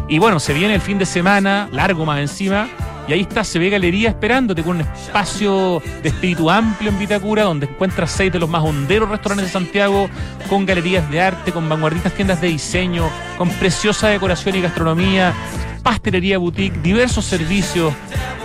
[0.08, 2.68] Y bueno, se viene el fin de semana, largo más encima,
[3.06, 7.44] y ahí está Se ve Galería esperándote con un espacio de espíritu amplio en Vitacura,
[7.44, 10.08] donde encuentras seis de los más honderos restaurantes de Santiago,
[10.48, 15.34] con galerías de arte, con vanguardistas tiendas de diseño, con preciosa decoración y gastronomía,
[15.82, 17.92] pastelería boutique, diversos servicios,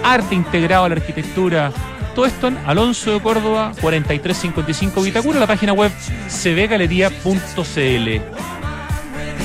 [0.04, 1.72] arte integrado a la arquitectura.
[2.14, 5.92] Todo esto en Alonso de Córdoba, 4355 Vitacura, la página web
[6.28, 8.08] cvgalería.cl.
[8.10, 8.26] Esto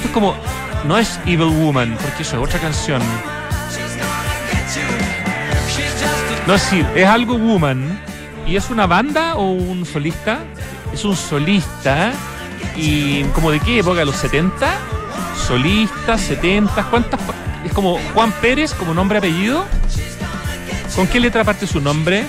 [0.04, 0.34] es como,
[0.86, 3.00] no es Evil Woman, porque eso es otra canción.
[6.46, 7.98] No, sí, es algo Woman.
[8.46, 10.40] ¿Y es una banda o un solista?
[10.92, 12.12] Es un solista.
[12.76, 14.04] ¿Y como de qué época?
[14.04, 14.78] ¿Los 70?
[15.46, 17.18] Solista, 70, ¿cuántas?
[17.64, 19.64] Es como Juan Pérez, como nombre apellido.
[20.94, 22.24] ¿Con qué letra parte su nombre?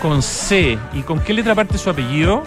[0.00, 0.76] Con C.
[0.92, 2.42] ¿Y con qué letra parte su apellido?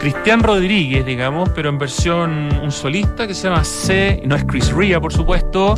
[0.00, 4.20] Cristian Rodríguez, digamos, pero en versión un solista que se llama C.
[4.26, 5.76] No es Chris Ria, por supuesto.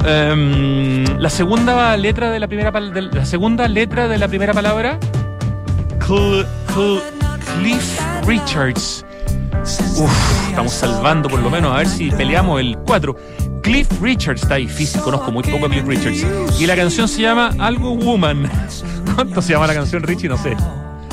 [0.00, 4.98] Um, la segunda letra de la primera la segunda letra de la primera palabra
[5.98, 7.00] Cl Cl
[7.58, 9.04] Cliff Richards.
[10.48, 13.14] Estamos salvando por lo menos a ver si peleamos el 4.
[13.62, 16.24] Cliff Richards está difícil, conozco muy poco a Cliff Richards.
[16.58, 18.50] Y la canción se llama Algo Woman.
[19.14, 20.28] ¿Cuánto se llama la canción Richie?
[20.28, 20.56] No sé.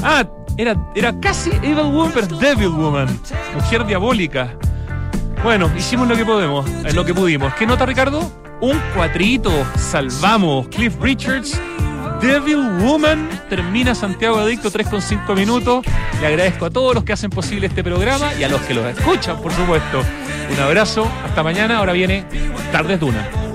[0.02, 0.26] Ah,
[0.58, 3.20] era, era casi Evil Woman, pero Devil Woman.
[3.54, 4.58] Mujer diabólica.
[5.44, 7.54] Bueno, hicimos lo que podemos, eh, lo que pudimos.
[7.54, 8.32] ¿Qué nota, Ricardo?
[8.60, 9.52] Un cuatrito.
[9.78, 10.68] Salvamos.
[10.70, 11.60] Cliff Richards.
[12.22, 13.30] Devil Woman.
[13.50, 15.86] Termina Santiago Adicto 3,5 minutos.
[16.20, 18.86] Le agradezco a todos los que hacen posible este programa y a los que los
[18.86, 20.02] escuchan, por supuesto.
[20.52, 21.08] Un abrazo.
[21.24, 21.78] Hasta mañana.
[21.78, 22.26] Ahora viene
[22.72, 23.30] Tardes Duna.